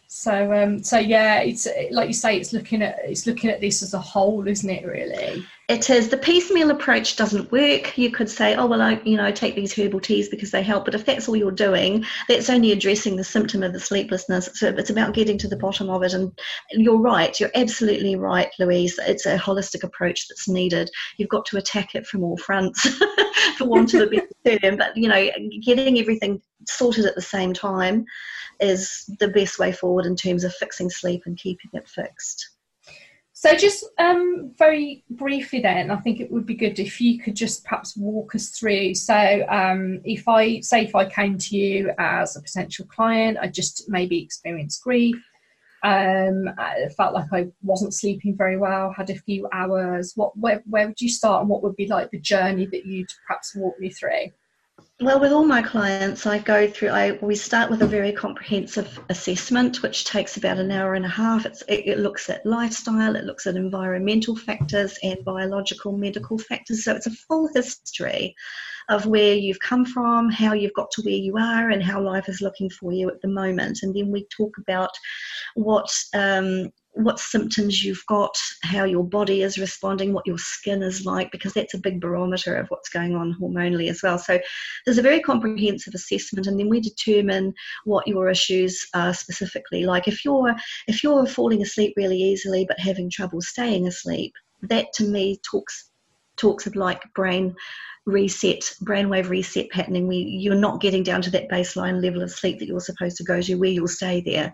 So, 0.07 0.53
um, 0.53 0.81
so 0.81 0.97
yeah, 0.97 1.41
it's 1.41 1.67
like 1.91 2.07
you 2.07 2.13
say, 2.13 2.37
it's 2.37 2.53
looking 2.53 2.81
at 2.81 2.99
it's 3.03 3.27
looking 3.27 3.49
at 3.49 3.59
this 3.59 3.83
as 3.83 3.93
a 3.93 3.99
whole, 3.99 4.47
isn't 4.47 4.69
it? 4.69 4.85
Really, 4.85 5.45
it 5.67 5.89
is. 5.89 6.07
The 6.07 6.17
piecemeal 6.17 6.71
approach 6.71 7.17
doesn't 7.17 7.51
work. 7.51 7.97
You 7.97 8.09
could 8.09 8.29
say, 8.29 8.55
oh 8.55 8.65
well, 8.67 8.81
I 8.81 9.01
you 9.03 9.17
know 9.17 9.25
I 9.25 9.33
take 9.33 9.53
these 9.55 9.77
herbal 9.77 9.99
teas 9.99 10.29
because 10.29 10.49
they 10.49 10.63
help, 10.63 10.85
but 10.85 10.95
if 10.95 11.03
that's 11.03 11.27
all 11.27 11.35
you're 11.35 11.51
doing, 11.51 12.05
that's 12.29 12.49
only 12.49 12.71
addressing 12.71 13.17
the 13.17 13.23
symptom 13.25 13.63
of 13.63 13.73
the 13.73 13.79
sleeplessness. 13.79 14.49
So 14.53 14.69
it's 14.69 14.89
about 14.89 15.13
getting 15.13 15.37
to 15.39 15.47
the 15.49 15.57
bottom 15.57 15.89
of 15.89 16.03
it. 16.03 16.13
And 16.13 16.31
you're 16.71 17.01
right. 17.01 17.37
You're 17.37 17.51
absolutely 17.53 18.15
right, 18.15 18.49
Louise. 18.59 18.97
It's 18.99 19.25
a 19.25 19.37
holistic 19.37 19.83
approach 19.83 20.29
that's 20.29 20.47
needed. 20.47 20.89
You've 21.17 21.29
got 21.29 21.45
to 21.47 21.57
attack 21.57 21.95
it 21.95 22.07
from 22.07 22.23
all 22.23 22.37
fronts, 22.37 22.87
for 23.57 23.65
want 23.65 23.93
of 23.93 24.03
a 24.03 24.07
better 24.07 24.59
term. 24.61 24.77
But 24.77 24.95
you 24.95 25.09
know, 25.09 25.29
getting 25.65 25.99
everything 25.99 26.41
sorted 26.65 27.05
at 27.05 27.15
the 27.15 27.21
same 27.21 27.51
time 27.51 28.05
is 28.61 29.03
the 29.19 29.27
best 29.27 29.59
way 29.59 29.73
forward 29.73 30.05
in 30.05 30.15
terms 30.15 30.45
of 30.45 30.55
fixing 30.55 30.89
sleep 30.89 31.23
and 31.25 31.37
keeping 31.37 31.71
it 31.73 31.89
fixed. 31.89 32.51
So, 33.47 33.55
just 33.55 33.85
um, 33.97 34.51
very 34.57 35.05
briefly, 35.09 35.61
then, 35.61 35.89
I 35.89 35.95
think 35.97 36.19
it 36.19 36.29
would 36.29 36.45
be 36.45 36.53
good 36.53 36.79
if 36.79 36.99
you 36.99 37.17
could 37.17 37.35
just 37.35 37.63
perhaps 37.63 37.95
walk 37.95 38.35
us 38.35 38.49
through. 38.49 38.95
So, 38.95 39.45
um, 39.47 40.01
if 40.03 40.27
I 40.27 40.59
say 40.59 40.83
if 40.83 40.95
I 40.95 41.05
came 41.05 41.37
to 41.37 41.55
you 41.55 41.91
as 41.97 42.35
a 42.35 42.41
potential 42.41 42.85
client, 42.87 43.37
I 43.41 43.47
just 43.47 43.87
maybe 43.87 44.21
experienced 44.21 44.83
grief, 44.83 45.15
um, 45.83 46.49
I 46.57 46.89
felt 46.97 47.13
like 47.13 47.31
I 47.31 47.47
wasn't 47.63 47.93
sleeping 47.93 48.35
very 48.35 48.57
well, 48.57 48.91
had 48.91 49.09
a 49.11 49.15
few 49.15 49.47
hours. 49.53 50.11
What, 50.15 50.37
where, 50.37 50.61
where 50.65 50.87
would 50.87 50.99
you 50.99 51.09
start, 51.09 51.39
and 51.39 51.49
what 51.49 51.63
would 51.63 51.77
be 51.77 51.87
like 51.87 52.11
the 52.11 52.19
journey 52.19 52.65
that 52.65 52.85
you'd 52.85 53.07
perhaps 53.25 53.55
walk 53.55 53.79
me 53.79 53.89
through? 53.89 54.31
Well, 54.99 55.19
with 55.19 55.31
all 55.31 55.45
my 55.45 55.61
clients, 55.61 56.25
I 56.25 56.39
go 56.39 56.67
through. 56.67 56.89
I 56.89 57.11
we 57.21 57.35
start 57.35 57.69
with 57.69 57.83
a 57.83 57.87
very 57.87 58.11
comprehensive 58.11 58.99
assessment, 59.09 59.83
which 59.83 60.05
takes 60.05 60.37
about 60.37 60.57
an 60.57 60.71
hour 60.71 60.95
and 60.95 61.05
a 61.05 61.09
half. 61.09 61.45
It, 61.45 61.63
it, 61.67 61.99
looks 61.99 62.31
at 62.31 62.43
lifestyle, 62.47 63.15
it 63.15 63.25
looks 63.25 63.45
at 63.45 63.55
environmental 63.55 64.35
factors 64.35 64.97
and 65.03 65.23
biological 65.23 65.95
medical 65.95 66.39
factors. 66.39 66.83
So 66.83 66.95
it's 66.95 67.05
a 67.05 67.11
full 67.11 67.47
history 67.53 68.33
of 68.89 69.05
where 69.05 69.35
you've 69.35 69.59
come 69.59 69.85
from, 69.85 70.31
how 70.31 70.53
you've 70.53 70.73
got 70.73 70.89
to 70.91 71.03
where 71.03 71.13
you 71.13 71.37
are, 71.37 71.69
and 71.69 71.83
how 71.83 72.01
life 72.01 72.27
is 72.27 72.41
looking 72.41 72.71
for 72.71 72.91
you 72.91 73.07
at 73.07 73.21
the 73.21 73.27
moment. 73.27 73.79
And 73.83 73.95
then 73.95 74.09
we 74.09 74.25
talk 74.35 74.57
about 74.57 74.91
what 75.53 75.89
um, 76.15 76.71
what 76.97 77.19
symptoms 77.19 77.83
you've 77.83 78.03
got, 78.07 78.35
how 78.63 78.83
your 78.83 79.03
body 79.03 79.43
is 79.43 79.57
responding, 79.57 80.13
what 80.13 80.25
your 80.25 80.37
skin 80.37 80.81
is 80.81 81.05
like, 81.05 81.31
because 81.31 81.53
that's 81.53 81.73
a 81.73 81.79
big 81.79 82.01
barometer 82.01 82.55
of 82.55 82.67
what's 82.69 82.89
going 82.89 83.15
on 83.15 83.35
hormonally 83.39 83.89
as 83.89 84.01
well. 84.01 84.17
So 84.17 84.39
there's 84.85 84.97
a 84.97 85.03
very 85.03 85.19
comprehensive 85.19 85.93
assessment, 85.93 86.47
and 86.47 86.59
then 86.59 86.69
we 86.69 86.79
determine 86.79 87.53
what 87.85 88.07
your 88.07 88.29
issues 88.29 88.85
are 88.95 89.13
specifically. 89.13 89.85
Like 89.85 90.07
if 90.07 90.25
you're 90.25 90.55
if 90.87 91.03
you're 91.03 91.25
falling 91.25 91.61
asleep 91.61 91.93
really 91.97 92.17
easily 92.17 92.65
but 92.67 92.79
having 92.79 93.09
trouble 93.09 93.41
staying 93.41 93.87
asleep, 93.87 94.33
that 94.63 94.87
to 94.95 95.03
me 95.03 95.39
talks 95.49 95.86
talks 96.37 96.67
of 96.67 96.75
like 96.75 97.01
brain 97.13 97.55
reset, 98.05 98.61
brainwave 98.83 99.27
reset 99.27 99.69
patterning, 99.69 100.07
where 100.07 100.15
you're 100.15 100.55
not 100.55 100.79
getting 100.79 101.03
down 101.03 101.21
to 101.21 101.29
that 101.29 101.49
baseline 101.49 102.01
level 102.01 102.23
of 102.23 102.31
sleep 102.31 102.57
that 102.57 102.65
you're 102.65 102.79
supposed 102.79 103.17
to 103.17 103.23
go 103.25 103.41
to, 103.41 103.55
where 103.55 103.69
you'll 103.69 103.85
stay 103.85 104.21
there. 104.21 104.53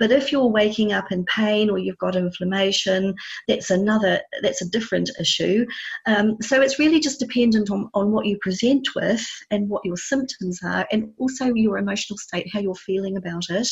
But 0.00 0.10
if 0.10 0.32
you're 0.32 0.48
waking 0.48 0.92
up 0.92 1.12
in 1.12 1.24
pain 1.26 1.70
or 1.70 1.78
you've 1.78 1.98
got 1.98 2.16
inflammation, 2.16 3.14
that's 3.46 3.70
another, 3.70 4.20
that's 4.42 4.62
a 4.62 4.68
different 4.68 5.10
issue. 5.20 5.64
Um, 6.06 6.38
so 6.42 6.60
it's 6.60 6.80
really 6.80 6.98
just 6.98 7.20
dependent 7.20 7.70
on, 7.70 7.88
on 7.94 8.10
what 8.10 8.26
you 8.26 8.36
present 8.42 8.88
with 8.96 9.24
and 9.52 9.68
what 9.68 9.84
your 9.84 9.96
symptoms 9.96 10.58
are, 10.64 10.84
and 10.90 11.12
also 11.18 11.54
your 11.54 11.78
emotional 11.78 12.18
state, 12.18 12.48
how 12.52 12.58
you're 12.58 12.74
feeling 12.74 13.16
about 13.16 13.44
it, 13.48 13.68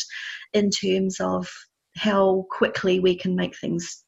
in 0.52 0.70
terms 0.70 1.18
of 1.18 1.48
how 1.96 2.46
quickly 2.50 3.00
we 3.00 3.16
can 3.16 3.34
make 3.34 3.58
things 3.58 4.04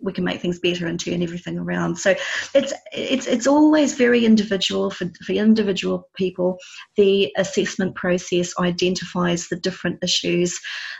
we 0.00 0.12
can 0.12 0.24
make 0.24 0.40
things 0.40 0.58
better 0.58 0.86
and 0.86 1.00
turn 1.00 1.22
everything 1.22 1.58
around. 1.58 1.96
So 1.96 2.14
it's 2.54 2.72
it's 2.92 3.26
it's 3.26 3.46
always 3.46 3.94
very 3.94 4.24
individual 4.24 4.90
for, 4.90 5.10
for 5.24 5.32
individual 5.32 6.08
people. 6.16 6.58
The 6.96 7.32
assessment 7.36 7.94
process 7.94 8.52
identifies 8.58 9.48
the 9.48 9.56
different 9.56 9.98
issues 10.02 10.58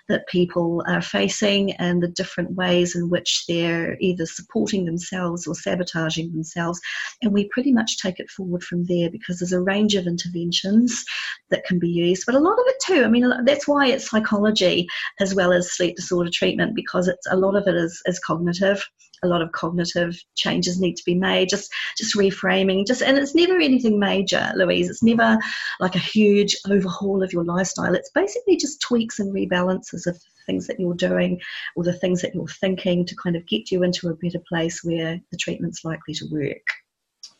that 0.08 0.26
people 0.28 0.82
are 0.86 1.02
facing 1.02 1.72
and 1.74 2.02
the 2.02 2.08
different 2.08 2.52
ways 2.52 2.94
in 2.94 3.10
which 3.10 3.44
they're 3.48 3.96
either 4.00 4.24
supporting 4.24 4.84
themselves 4.84 5.46
or 5.46 5.54
sabotaging 5.54 6.32
themselves. 6.32 6.80
And 7.22 7.32
we 7.32 7.48
pretty 7.48 7.72
much 7.72 7.98
take 7.98 8.18
it 8.20 8.30
forward 8.30 8.62
from 8.62 8.84
there 8.84 9.10
because 9.10 9.38
there's 9.38 9.52
a 9.52 9.60
range 9.60 9.94
of 9.94 10.06
interventions 10.06 11.04
that 11.50 11.64
can 11.64 11.78
be 11.78 11.88
used, 11.88 12.24
but 12.26 12.34
a 12.34 12.40
lot 12.40 12.58
of 12.58 12.64
it 12.66 12.76
too. 12.82 13.04
I 13.04 13.08
mean, 13.08 13.30
that's 13.44 13.68
why 13.68 13.88
it's 13.88 14.10
psychology 14.10 14.86
as 15.20 15.34
well 15.34 15.52
as 15.52 15.72
sleep 15.72 15.96
disorder 15.96 16.30
treatment 16.32 16.74
because 16.74 17.08
it's 17.08 17.26
a 17.30 17.36
lot 17.36 17.56
of 17.56 17.66
it 17.66 17.74
is, 17.74 18.00
is 18.06 18.18
cognitive 18.20 18.85
a 19.22 19.28
lot 19.28 19.42
of 19.42 19.52
cognitive 19.52 20.16
changes 20.34 20.80
need 20.80 20.94
to 20.94 21.04
be 21.04 21.14
made 21.14 21.48
just 21.48 21.72
just 21.96 22.16
reframing 22.16 22.86
just 22.86 23.02
and 23.02 23.16
it's 23.16 23.34
never 23.34 23.58
anything 23.58 23.98
major 23.98 24.52
louise. 24.56 24.90
It's 24.90 25.02
never 25.02 25.38
like 25.80 25.94
a 25.94 26.00
huge 26.00 26.56
overhaul 26.70 27.22
of 27.22 27.32
your 27.32 27.44
lifestyle. 27.44 27.94
It's 27.94 28.10
basically 28.10 28.56
just 28.56 28.80
tweaks 28.80 29.18
and 29.18 29.34
rebalances 29.34 30.06
of 30.06 30.18
things 30.46 30.66
that 30.66 30.78
you're 30.78 30.94
doing 30.94 31.40
or 31.74 31.84
the 31.84 31.92
things 31.92 32.22
that 32.22 32.34
you're 32.34 32.46
thinking 32.46 33.04
to 33.06 33.16
kind 33.16 33.36
of 33.36 33.46
get 33.46 33.70
you 33.70 33.82
into 33.82 34.08
a 34.08 34.14
better 34.14 34.40
place 34.48 34.84
where 34.84 35.20
the 35.30 35.36
treatment's 35.36 35.84
likely 35.84 36.14
to 36.14 36.26
work. 36.30 36.66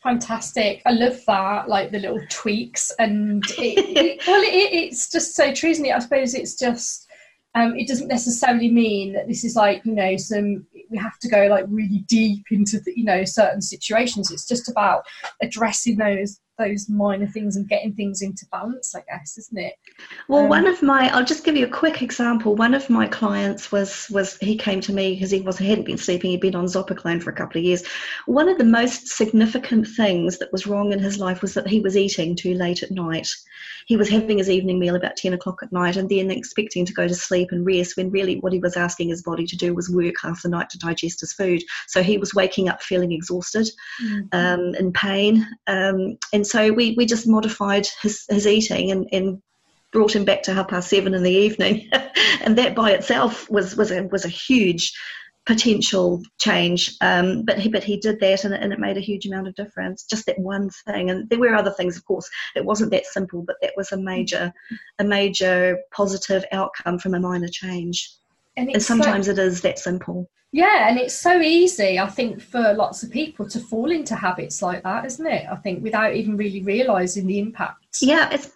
Fantastic. 0.03 0.83
I 0.87 0.93
love 0.93 1.21
that 1.27 1.69
like 1.69 1.91
the 1.91 1.99
little 1.99 2.21
tweaks 2.29 2.93
and 2.99 3.45
it, 3.59 3.97
it, 3.97 4.23
well 4.27 4.43
it, 4.43 4.73
it's 4.73 5.11
just 5.11 5.35
so 5.35 5.53
true 5.53 5.71
isn't 5.71 5.85
it? 5.85 5.95
I 5.95 5.99
suppose 5.99 6.35
it's 6.35 6.57
just 6.57 7.06
um, 7.57 7.75
it 7.75 7.89
doesn't 7.89 8.09
necessarily 8.09 8.71
mean 8.71 9.15
that 9.15 9.27
this 9.27 9.43
is 9.43 9.57
like 9.57 9.85
you 9.85 9.95
know 9.95 10.17
some 10.17 10.67
we 10.91 10.99
have 10.99 11.19
to 11.21 11.29
go 11.29 11.47
like 11.47 11.65
really 11.69 12.05
deep 12.07 12.45
into 12.51 12.79
the, 12.81 12.93
you 12.95 13.05
know 13.05 13.25
certain 13.25 13.63
situations. 13.63 14.31
It's 14.31 14.47
just 14.47 14.69
about 14.69 15.05
addressing 15.41 15.97
those 15.97 16.39
those 16.59 16.89
minor 16.89 17.27
things 17.27 17.57
and 17.57 17.69
getting 17.69 17.93
things 17.95 18.23
into 18.23 18.47
balance 18.51 18.95
i 18.95 19.03
guess 19.09 19.37
isn't 19.39 19.59
it 19.59 19.75
well 20.29 20.45
um, 20.45 20.49
one 20.49 20.67
of 20.67 20.83
my 20.83 21.09
i'll 21.15 21.25
just 21.25 21.45
give 21.45 21.57
you 21.57 21.67
a 21.67 21.71
quick 21.71 22.03
example 22.03 22.55
one 22.55 22.75
of 22.75 22.89
my 22.89 23.07
clients 23.07 23.71
was 23.71 24.09
was 24.11 24.37
he 24.39 24.57
came 24.57 24.81
to 24.81 24.93
me 24.93 25.15
because 25.15 25.31
he 25.31 25.41
was 25.41 25.59
he 25.59 25.69
hadn't 25.69 25.85
been 25.85 25.99
sleeping 25.99 26.31
he'd 26.31 26.41
been 26.41 26.55
on 26.55 26.67
zopiclone 26.67 27.23
for 27.23 27.31
a 27.31 27.35
couple 27.35 27.59
of 27.59 27.65
years 27.65 27.87
one 28.27 28.49
of 28.49 28.59
the 28.59 28.65
most 28.65 29.09
significant 29.09 29.87
things 29.87 30.39
that 30.39 30.53
was 30.53 30.67
wrong 30.67 30.93
in 30.93 30.99
his 30.99 31.19
life 31.19 31.43
was 31.43 31.55
that 31.55 31.69
he 31.69 31.81
was 31.81 31.97
eating 31.97 32.35
too 32.35 32.55
late 32.55 32.83
at 32.83 32.91
night 32.91 33.29
he 33.87 33.97
was 33.97 34.09
having 34.09 34.39
his 34.39 34.51
evening 34.51 34.79
meal 34.79 34.97
about 34.97 35.17
10 35.17 35.33
o'clock 35.33 35.63
at 35.63 35.73
night 35.73 35.97
and 35.97 36.09
then 36.09 36.31
expecting 36.31 36.85
to 36.85 36.93
go 36.93 37.07
to 37.07 37.15
sleep 37.15 37.49
and 37.53 37.65
rest 37.65 37.97
when 37.97 38.11
really 38.11 38.39
what 38.41 38.53
he 38.53 38.59
was 38.59 38.77
asking 38.77 39.09
his 39.09 39.23
body 39.23 39.47
to 39.47 39.57
do 39.57 39.75
was 39.75 39.89
work 39.89 40.15
half 40.21 40.43
the 40.43 40.49
night 40.49 40.69
to 40.71 40.79
digest 40.79 41.21
his 41.21 41.33
food. 41.33 41.63
So 41.87 42.03
he 42.03 42.19
was 42.19 42.35
waking 42.35 42.69
up 42.69 42.83
feeling 42.83 43.13
exhausted, 43.13 43.69
mm-hmm. 44.03 44.27
um, 44.33 44.75
in 44.75 44.93
pain. 44.93 45.47
Um, 45.69 46.19
and 46.33 46.46
so 46.47 46.73
we, 46.73 46.95
we 46.97 47.07
just 47.07 47.27
modified 47.27 47.87
his, 48.03 48.25
his 48.29 48.47
eating 48.47 48.91
and, 48.91 49.09
and 49.13 49.43
brought 49.93 50.15
him 50.15 50.25
back 50.25 50.43
to 50.45 50.55
half 50.55 50.69
past 50.69 50.89
seven 50.91 51.15
in 51.15 51.23
the 51.23 51.31
evening. 51.31 51.89
and 52.43 52.57
that 52.59 52.75
by 52.75 52.91
itself 52.93 53.51
was, 53.51 53.77
was, 53.77 53.91
a, 53.91 54.05
was 54.05 54.25
a 54.25 54.29
huge 54.29 54.93
potential 55.47 56.23
change. 56.39 56.97
Um, 57.01 57.45
but 57.45 57.59
he 57.59 57.69
but 57.69 57.85
he 57.85 57.97
did 57.97 58.21
that, 58.21 58.45
and, 58.45 58.53
and 58.53 58.73
it 58.73 58.79
made 58.79 58.97
a 58.97 59.01
huge 59.01 59.27
amount 59.27 59.49
of 59.49 59.55
difference. 59.55 60.05
Just 60.05 60.27
that 60.27 60.39
one 60.39 60.71
thing, 60.85 61.09
and 61.09 61.29
there 61.31 61.39
were 61.39 61.55
other 61.55 61.71
things, 61.71 61.97
of 61.97 62.05
course. 62.05 62.29
It 62.55 62.65
wasn't 62.65 62.91
that 62.91 63.07
simple, 63.07 63.43
but 63.43 63.57
that 63.63 63.73
was 63.77 63.93
a 63.93 63.97
major 63.97 64.53
a 64.99 65.05
major 65.05 65.79
positive 65.93 66.45
outcome 66.53 66.99
from 66.99 67.15
a 67.15 67.21
minor 67.21 67.49
change. 67.49 68.11
And, 68.57 68.71
and 68.71 68.83
sometimes 68.83 69.27
so, 69.27 69.33
it 69.33 69.39
is 69.39 69.61
that 69.63 69.79
simple. 69.79 70.31
Yeah, 70.53 70.89
and 70.89 70.99
it's 70.99 71.15
so 71.15 71.41
easy, 71.41 71.99
I 71.99 72.09
think, 72.09 72.41
for 72.41 72.73
lots 72.73 73.03
of 73.03 73.11
people 73.11 73.49
to 73.51 73.61
fall 73.61 73.91
into 73.91 74.15
habits 74.15 74.63
like 74.63 74.83
that, 74.85 75.05
isn't 75.05 75.27
it? 75.27 75.47
I 75.51 75.57
think 75.57 75.83
without 75.83 76.15
even 76.15 76.37
really 76.37 76.63
realizing 76.63 77.27
the 77.27 77.39
impact. 77.39 77.99
Yeah, 78.01 78.31
it's 78.33 78.51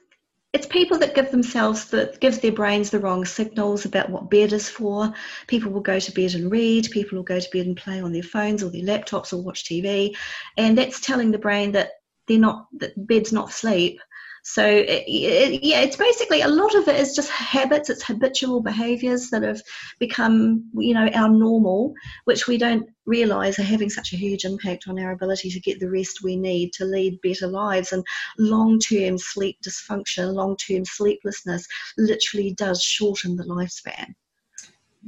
it's 0.52 0.66
people 0.66 0.98
that 0.98 1.14
give 1.14 1.30
themselves 1.30 1.86
that 1.90 2.20
gives 2.20 2.40
their 2.40 2.52
brains 2.52 2.90
the 2.90 2.98
wrong 2.98 3.24
signals 3.24 3.84
about 3.84 4.10
what 4.10 4.30
bed 4.30 4.52
is 4.52 4.68
for 4.68 5.12
people 5.46 5.70
will 5.70 5.80
go 5.80 6.00
to 6.00 6.12
bed 6.12 6.34
and 6.34 6.50
read 6.50 6.90
people 6.90 7.16
will 7.16 7.22
go 7.22 7.38
to 7.38 7.50
bed 7.52 7.66
and 7.66 7.76
play 7.76 8.00
on 8.00 8.12
their 8.12 8.22
phones 8.22 8.62
or 8.62 8.70
their 8.70 8.82
laptops 8.82 9.32
or 9.32 9.42
watch 9.42 9.64
tv 9.64 10.16
and 10.56 10.76
that's 10.76 11.00
telling 11.00 11.30
the 11.30 11.38
brain 11.38 11.70
that 11.72 11.90
they're 12.26 12.38
not 12.38 12.66
that 12.78 12.92
bed's 13.06 13.32
not 13.32 13.52
sleep 13.52 14.00
so 14.42 14.64
it, 14.64 15.04
it, 15.06 15.62
yeah, 15.62 15.80
it's 15.80 15.96
basically 15.96 16.40
a 16.40 16.48
lot 16.48 16.74
of 16.74 16.88
it 16.88 16.98
is 16.98 17.14
just 17.14 17.30
habits. 17.30 17.90
It's 17.90 18.02
habitual 18.02 18.62
behaviours 18.62 19.30
that 19.30 19.42
have 19.42 19.60
become 19.98 20.64
you 20.74 20.94
know 20.94 21.08
our 21.14 21.28
normal, 21.28 21.92
which 22.24 22.46
we 22.46 22.56
don't 22.56 22.88
realise 23.06 23.58
are 23.58 23.64
having 23.64 23.90
such 23.90 24.12
a 24.12 24.16
huge 24.16 24.44
impact 24.44 24.88
on 24.88 24.98
our 24.98 25.12
ability 25.12 25.50
to 25.50 25.60
get 25.60 25.80
the 25.80 25.90
rest 25.90 26.22
we 26.22 26.36
need 26.36 26.72
to 26.74 26.84
lead 26.84 27.20
better 27.22 27.46
lives. 27.46 27.92
And 27.92 28.04
long-term 28.38 29.18
sleep 29.18 29.58
dysfunction, 29.66 30.32
long-term 30.34 30.84
sleeplessness, 30.84 31.66
literally 31.98 32.54
does 32.54 32.82
shorten 32.82 33.36
the 33.36 33.44
lifespan. 33.44 34.14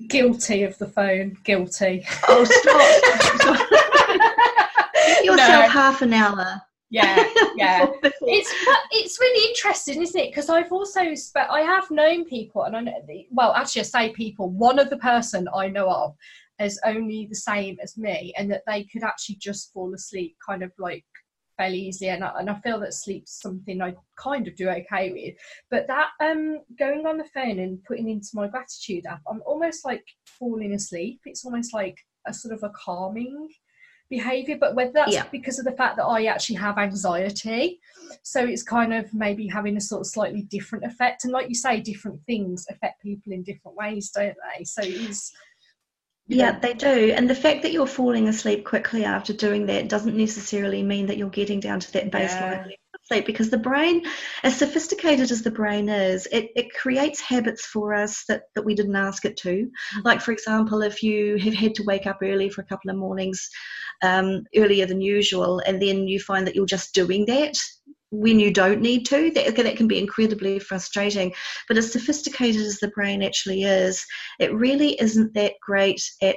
Guilty 0.09 0.63
of 0.63 0.77
the 0.79 0.89
phone. 0.89 1.37
Guilty. 1.45 2.05
Oh, 2.29 2.45
stop! 2.45 3.69
Give 5.23 5.25
yourself 5.25 5.65
no. 5.65 5.69
half 5.69 6.03
an 6.03 6.13
hour 6.13 6.63
yeah 6.93 7.17
yeah. 7.57 7.87
It's 8.03 8.55
it's 8.93 9.19
really 9.19 9.49
interesting 9.49 10.03
isn't 10.03 10.21
it? 10.21 10.31
Because 10.31 10.49
i've 10.49 10.71
also 10.71 11.15
spe- 11.15 11.51
i 11.51 11.61
have 11.63 11.91
known 11.91 12.25
people 12.25 12.63
and 12.65 12.77
i 12.77 12.81
know 12.81 12.93
well 13.31 13.53
actually 13.55 13.81
i 13.81 13.85
say 13.85 14.13
people 14.13 14.51
one 14.51 14.79
of 14.79 14.91
the 14.91 14.99
person 14.99 15.49
i 15.55 15.67
know 15.69 15.89
of 15.91 16.15
is 16.61 16.79
only 16.85 17.27
the 17.27 17.35
same 17.35 17.79
as 17.83 17.97
me 17.97 18.33
and 18.37 18.51
that 18.51 18.63
they 18.67 18.85
could 18.85 19.03
actually 19.03 19.37
just 19.37 19.73
fall 19.73 19.93
asleep 19.95 20.37
kind 20.47 20.63
of 20.63 20.71
like 20.79 21.05
fairly 21.57 21.79
easily 21.79 22.11
and 22.11 22.25
I, 22.25 22.33
and 22.39 22.51
I 22.51 22.59
feel 22.61 22.81
that 22.81 22.95
sleep's 22.95 23.41
something 23.41 23.81
I 23.81 23.95
kind 24.19 24.49
of 24.49 24.57
do 24.57 24.69
okay 24.69 25.13
with. 25.13 25.35
But 25.71 25.87
that 25.87 26.11
um 26.21 26.61
going 26.79 27.07
on 27.07 27.19
the 27.19 27.25
phone 27.25 27.59
and 27.59 27.83
putting 27.85 28.09
into 28.09 28.31
my 28.35 28.49
gratitude 28.49 29.07
app 29.07 29.21
I'm 29.29 29.43
almost 29.45 29.85
like 29.85 30.05
falling 30.25 30.73
asleep. 30.75 31.21
It's 31.25 31.45
almost 31.45 31.75
like 31.75 31.99
a 32.27 32.33
sort 32.33 32.55
of 32.55 32.63
a 32.63 32.71
calming 32.71 33.49
behavior 34.13 34.59
but 34.61 34.75
whether 34.75 34.93
that's 34.93 35.15
yeah. 35.15 35.25
because 35.33 35.59
of 35.59 35.65
the 35.65 35.73
fact 35.73 35.97
that 35.97 36.05
i 36.05 36.27
actually 36.27 36.55
have 36.55 36.77
anxiety 36.77 37.81
so 38.23 38.45
it's 38.45 38.63
kind 38.63 38.93
of 38.93 39.13
maybe 39.15 39.47
having 39.47 39.77
a 39.79 39.81
sort 39.81 40.03
of 40.03 40.07
slightly 40.07 40.43
different 40.43 40.85
effect 40.85 41.25
and 41.25 41.33
like 41.33 41.49
you 41.49 41.55
say 41.55 41.81
different 41.81 42.21
things 42.27 42.67
affect 42.69 43.01
people 43.03 43.33
in 43.33 43.43
different 43.43 43.75
ways 43.75 44.11
don't 44.11 44.37
they 44.59 44.65
so 44.65 44.83
it's 44.85 45.33
yeah, 46.29 46.59
they 46.59 46.73
do. 46.73 47.13
And 47.15 47.29
the 47.29 47.35
fact 47.35 47.63
that 47.63 47.73
you're 47.73 47.87
falling 47.87 48.29
asleep 48.29 48.65
quickly 48.65 49.05
after 49.05 49.33
doing 49.33 49.67
that 49.67 49.89
doesn't 49.89 50.17
necessarily 50.17 50.83
mean 50.83 51.07
that 51.07 51.19
you're 51.19 51.29
getting 51.29 51.61
down 51.61 51.81
to 51.81 51.93
that 51.93 52.11
baseline 52.11 52.71
yeah. 52.71 52.77
Sleep 53.05 53.27
because 53.27 53.51
the 53.51 53.59
brain, 53.59 54.05
as 54.43 54.57
sophisticated 54.57 55.31
as 55.31 55.43
the 55.43 55.51
brain 55.51 55.89
is, 55.89 56.27
it, 56.33 56.51
it 56.55 56.73
creates 56.75 57.21
habits 57.21 57.67
for 57.67 57.95
us 57.95 58.25
that, 58.29 58.43
that 58.55 58.65
we 58.65 58.75
didn't 58.75 58.97
ask 58.97 59.25
it 59.25 59.37
to. 59.39 59.49
Mm-hmm. 59.49 60.01
Like, 60.05 60.21
for 60.21 60.33
example, 60.33 60.83
if 60.83 61.03
you 61.03 61.37
have 61.39 61.55
had 61.55 61.75
to 61.77 61.85
wake 61.85 62.07
up 62.07 62.19
early 62.23 62.49
for 62.49 62.63
a 62.63 62.67
couple 62.67 62.91
of 62.91 62.97
mornings 62.97 63.49
um, 64.03 64.45
earlier 64.57 64.87
than 64.87 65.01
usual, 65.01 65.61
and 65.67 65.81
then 65.81 66.07
you 66.09 66.21
find 66.21 66.47
that 66.47 66.55
you're 66.55 66.67
just 66.67 66.95
doing 66.95 67.27
that 67.27 67.57
when 68.11 68.39
you 68.39 68.53
don't 68.53 68.83
need 68.83 69.07
to. 69.07 69.31
That, 69.31 69.57
that 69.57 69.77
can 69.77 69.89
be 69.89 69.99
incredibly 69.99 70.59
frustrating. 70.59 71.33
But 71.67 71.79
as 71.79 71.91
sophisticated 71.91 72.63
as 72.63 72.79
the 72.79 72.89
brain 72.89 73.23
actually 73.23 73.65
is, 73.65 74.05
it 74.39 74.55
really 74.55 75.01
isn't 75.01 75.35
that 75.35 75.55
great 75.61 76.03
at 76.21 76.37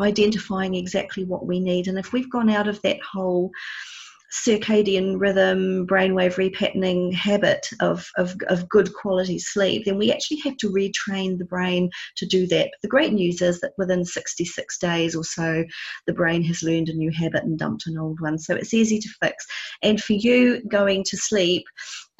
identifying 0.00 0.74
exactly 0.74 1.24
what 1.24 1.46
we 1.46 1.60
need. 1.60 1.88
And 1.88 1.98
if 1.98 2.12
we've 2.12 2.30
gone 2.30 2.50
out 2.50 2.68
of 2.68 2.80
that 2.82 2.98
whole 3.02 3.50
circadian 4.32 5.20
rhythm, 5.20 5.86
brainwave 5.86 6.36
repatterning 6.36 7.12
habit 7.12 7.68
of, 7.80 8.08
of, 8.16 8.34
of 8.48 8.68
good 8.68 8.92
quality 8.94 9.38
sleep, 9.38 9.84
then 9.84 9.98
we 9.98 10.10
actually 10.10 10.38
have 10.38 10.56
to 10.56 10.70
retrain 10.70 11.38
the 11.38 11.44
brain 11.44 11.90
to 12.16 12.26
do 12.26 12.46
that. 12.46 12.70
But 12.72 12.80
the 12.82 12.88
great 12.88 13.12
news 13.12 13.42
is 13.42 13.60
that 13.60 13.72
within 13.76 14.04
66 14.04 14.78
days 14.78 15.14
or 15.14 15.24
so, 15.24 15.64
the 16.06 16.14
brain 16.14 16.42
has 16.44 16.62
learned 16.62 16.88
a 16.88 16.94
new 16.94 17.10
habit 17.10 17.44
and 17.44 17.58
dumped 17.58 17.86
an 17.86 17.98
old 17.98 18.20
one. 18.20 18.38
So 18.38 18.54
it's 18.54 18.74
easy 18.74 18.98
to 18.98 19.08
fix. 19.22 19.46
And 19.82 20.02
for 20.02 20.14
you 20.14 20.62
going 20.68 21.04
to 21.04 21.16
sleep, 21.16 21.64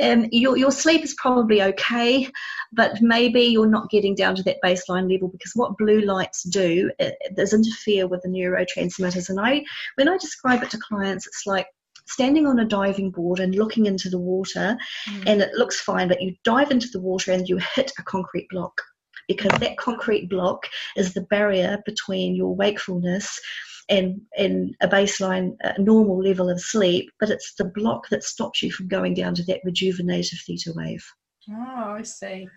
um, 0.00 0.26
your, 0.32 0.56
your 0.58 0.70
sleep 0.70 1.04
is 1.04 1.14
probably 1.14 1.62
okay, 1.62 2.28
but 2.72 3.00
maybe 3.00 3.42
you're 3.42 3.66
not 3.66 3.90
getting 3.90 4.14
down 4.14 4.34
to 4.36 4.42
that 4.42 4.58
baseline 4.64 5.10
level 5.10 5.28
because 5.28 5.52
what 5.54 5.78
blue 5.78 6.00
lights 6.00 6.42
do 6.42 6.90
is 6.98 7.54
interfere 7.54 8.06
with 8.06 8.22
the 8.22 8.28
neurotransmitters. 8.28 9.30
And 9.30 9.40
I, 9.40 9.64
when 9.94 10.08
I 10.08 10.18
describe 10.18 10.62
it 10.62 10.70
to 10.70 10.78
clients, 10.78 11.26
it's 11.26 11.46
like 11.46 11.66
standing 12.06 12.46
on 12.46 12.58
a 12.58 12.64
diving 12.64 13.10
board 13.10 13.40
and 13.40 13.54
looking 13.54 13.86
into 13.86 14.10
the 14.10 14.18
water 14.18 14.76
mm. 15.08 15.22
and 15.26 15.40
it 15.40 15.54
looks 15.54 15.80
fine, 15.80 16.08
but 16.08 16.20
you 16.20 16.34
dive 16.44 16.70
into 16.70 16.88
the 16.92 17.00
water 17.00 17.32
and 17.32 17.48
you 17.48 17.58
hit 17.74 17.92
a 17.98 18.02
concrete 18.02 18.48
block 18.50 18.80
because 19.28 19.58
that 19.60 19.76
concrete 19.76 20.28
block 20.28 20.66
is 20.96 21.14
the 21.14 21.22
barrier 21.22 21.78
between 21.86 22.34
your 22.34 22.54
wakefulness 22.54 23.40
and, 23.88 24.20
and 24.36 24.74
a 24.80 24.88
baseline 24.88 25.54
normal 25.78 26.22
level 26.22 26.48
of 26.48 26.60
sleep, 26.60 27.10
but 27.20 27.30
it's 27.30 27.54
the 27.54 27.64
block 27.74 28.08
that 28.10 28.24
stops 28.24 28.62
you 28.62 28.70
from 28.70 28.88
going 28.88 29.14
down 29.14 29.34
to 29.34 29.42
that 29.44 29.60
rejuvenative 29.64 30.40
theta 30.46 30.72
wave. 30.74 31.04
Oh, 31.50 31.96
I 31.98 32.02
see. 32.02 32.48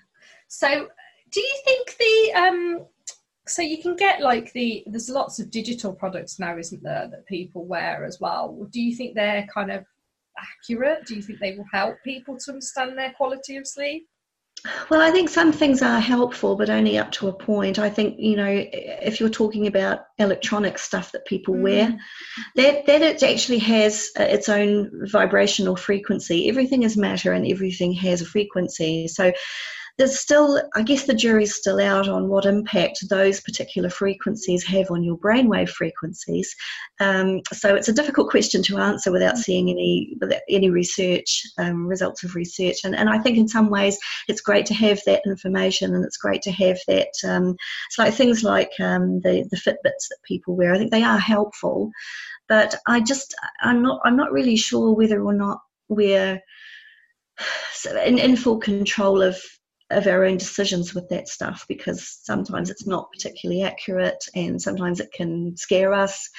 So, 0.48 0.88
do 1.32 1.40
you 1.42 1.62
think 1.66 1.98
the 1.98 2.34
um, 2.34 2.86
so 3.48 3.62
you 3.62 3.82
can 3.82 3.96
get 3.96 4.22
like 4.22 4.52
the 4.54 4.84
there's 4.88 5.10
lots 5.10 5.40
of 5.40 5.52
digital 5.52 5.94
products 5.94 6.40
now 6.40 6.58
isn't 6.58 6.84
there 6.84 7.08
that 7.10 7.26
people 7.26 7.66
wear 7.66 8.06
as 8.06 8.20
well 8.20 8.68
do 8.72 8.82
you 8.82 8.96
think 8.96 9.16
they're 9.16 9.48
kind 9.54 9.72
of 9.72 9.86
accurate 10.38 11.06
do 11.06 11.16
you 11.16 11.22
think 11.22 11.40
they 11.40 11.56
will 11.56 11.66
help 11.72 11.96
people 12.04 12.38
to 12.38 12.52
understand 12.52 12.98
their 12.98 13.14
quality 13.14 13.56
of 13.58 13.68
sleep 13.68 14.08
well, 14.90 15.02
I 15.02 15.12
think 15.12 15.30
some 15.30 15.52
things 15.52 15.82
are 15.82 16.00
helpful, 16.00 16.56
but 16.56 16.70
only 16.70 16.98
up 16.98 17.12
to 17.14 17.28
a 17.28 17.34
point. 17.34 17.78
I 17.78 17.90
think 17.90 18.16
you 18.18 18.36
know 18.36 18.66
if 18.72 19.20
you're 19.20 19.30
talking 19.30 19.68
about 19.68 20.06
electronic 20.18 20.80
stuff 20.80 21.12
that 21.12 21.26
people 21.26 21.54
mm. 21.54 21.62
wear, 21.62 21.98
that 22.56 22.86
that 22.86 23.02
it 23.02 23.22
actually 23.22 23.60
has 23.60 24.10
uh, 24.20 24.24
its 24.24 24.50
own 24.50 24.90
vibrational 25.12 25.76
frequency. 25.76 26.50
Everything 26.50 26.84
is 26.84 26.98
matter, 26.98 27.34
and 27.34 27.46
everything 27.46 27.94
has 27.94 28.22
a 28.22 28.26
frequency. 28.26 29.08
So 29.08 29.32
there's 29.98 30.20
still, 30.20 30.62
I 30.76 30.82
guess 30.82 31.06
the 31.06 31.14
jury's 31.14 31.56
still 31.56 31.80
out 31.80 32.10
on 32.10 32.28
what 32.28 32.46
impact 32.46 33.08
those 33.10 33.40
particular 33.40 33.90
frequencies 33.90 34.66
have 34.66 34.92
on 34.92 35.04
your 35.04 35.18
brainwave 35.18 35.70
frequencies. 35.70 36.54
Um, 37.00 37.42
so 37.54 37.76
it's 37.76 37.88
a 37.88 37.94
difficult 37.94 38.30
question 38.30 38.62
to 38.64 38.78
answer 38.78 39.12
without 39.12 39.38
seeing 39.38 39.70
any 39.70 40.18
any 40.50 40.70
research 40.70 41.44
um, 41.58 41.88
results 41.88 42.24
of 42.24 42.36
research. 42.36 42.80
And, 42.84 42.94
and 42.94 43.10
I 43.10 43.20
think 43.20 43.38
in 43.38 43.48
some 43.48 43.70
ways 43.70 43.98
it's 44.28 44.42
great 44.42 44.66
to 44.68 44.74
have 44.74 45.00
that 45.06 45.22
information, 45.26 45.96
and 45.96 46.04
it's 46.04 46.18
great 46.18 46.42
to 46.44 46.52
have 46.52 46.78
that. 46.88 47.12
Um, 47.24 47.56
it's 47.88 47.98
like 47.98 48.14
things 48.14 48.44
like 48.44 48.72
um, 48.82 49.22
the 49.22 49.48
the 49.50 49.58
Fitbits 49.58 50.10
that 50.10 50.18
people 50.28 50.58
wear. 50.58 50.74
I 50.74 50.78
think 50.78 50.92
they 50.92 51.04
are 51.04 51.20
helpful, 51.20 51.90
but 52.50 52.76
I 52.86 53.00
just 53.00 53.34
I'm 53.62 53.82
not 53.82 54.02
I'm 54.04 54.18
not 54.18 54.34
really 54.34 54.58
sure 54.58 54.94
whether 54.94 55.24
or 55.24 55.34
not 55.34 55.60
we're 55.88 56.42
in, 58.06 58.20
in 58.20 58.36
full 58.36 58.58
control 58.58 59.22
of 59.22 59.40
of 59.92 60.08
our 60.08 60.26
own 60.26 60.38
decisions 60.38 60.94
with 60.94 61.08
that 61.10 61.28
stuff 61.28 61.66
because 61.68 62.20
sometimes 62.24 62.70
it's 62.70 62.88
not 62.88 63.12
particularly 63.12 63.64
accurate 63.64 64.24
and 64.36 64.62
sometimes 64.62 65.00
it 65.00 65.12
can 65.12 65.56
scare 65.56 65.94
us. 65.94 66.30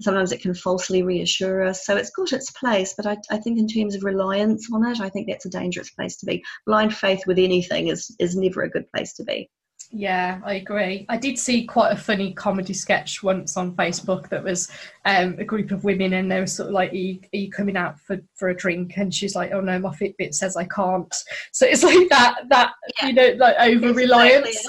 Sometimes 0.00 0.32
it 0.32 0.42
can 0.42 0.54
falsely 0.54 1.02
reassure 1.02 1.62
us. 1.62 1.84
So 1.84 1.96
it's 1.96 2.10
got 2.10 2.32
its 2.32 2.50
place 2.50 2.94
but 2.96 3.06
I, 3.06 3.16
I 3.30 3.38
think 3.38 3.58
in 3.58 3.68
terms 3.68 3.94
of 3.94 4.04
reliance 4.04 4.68
on 4.72 4.86
it 4.86 5.00
i 5.00 5.08
think 5.08 5.28
that's 5.28 5.46
a 5.46 5.50
dangerous 5.50 5.90
place 5.90 6.16
to 6.18 6.26
be. 6.26 6.42
Blind 6.66 6.94
faith 6.94 7.26
with 7.26 7.38
anything 7.38 7.88
is 7.88 8.14
is 8.18 8.36
never 8.36 8.62
a 8.62 8.70
good 8.70 8.90
place 8.92 9.12
to 9.14 9.24
be 9.24 9.50
yeah, 9.90 10.40
I 10.44 10.54
agree. 10.54 11.06
I 11.08 11.16
did 11.16 11.38
see 11.38 11.64
quite 11.64 11.92
a 11.92 11.96
funny 11.96 12.32
comedy 12.32 12.72
sketch 12.72 13.22
once 13.22 13.56
on 13.56 13.74
Facebook 13.76 14.28
that 14.28 14.42
was 14.42 14.70
um, 15.04 15.36
a 15.38 15.44
group 15.44 15.70
of 15.70 15.84
women 15.84 16.12
and 16.14 16.30
they 16.30 16.40
were 16.40 16.46
sort 16.46 16.68
of 16.68 16.74
like, 16.74 16.92
are 16.92 16.96
you, 16.96 17.20
are 17.32 17.36
you, 17.36 17.50
coming 17.50 17.76
out 17.76 17.98
for, 18.00 18.18
for 18.34 18.48
a 18.48 18.56
drink? 18.56 18.96
And 18.96 19.14
she's 19.14 19.34
like, 19.34 19.52
oh 19.52 19.60
no, 19.60 19.78
my 19.78 19.90
Fitbit 19.90 20.34
says 20.34 20.56
I 20.56 20.64
can't. 20.64 21.14
So 21.52 21.66
it's 21.66 21.82
like 21.82 22.08
that, 22.10 22.40
that 22.48 22.72
yeah. 23.00 23.06
you 23.08 23.12
know, 23.14 23.34
like 23.38 23.56
over 23.58 23.92
reliance. 23.92 24.66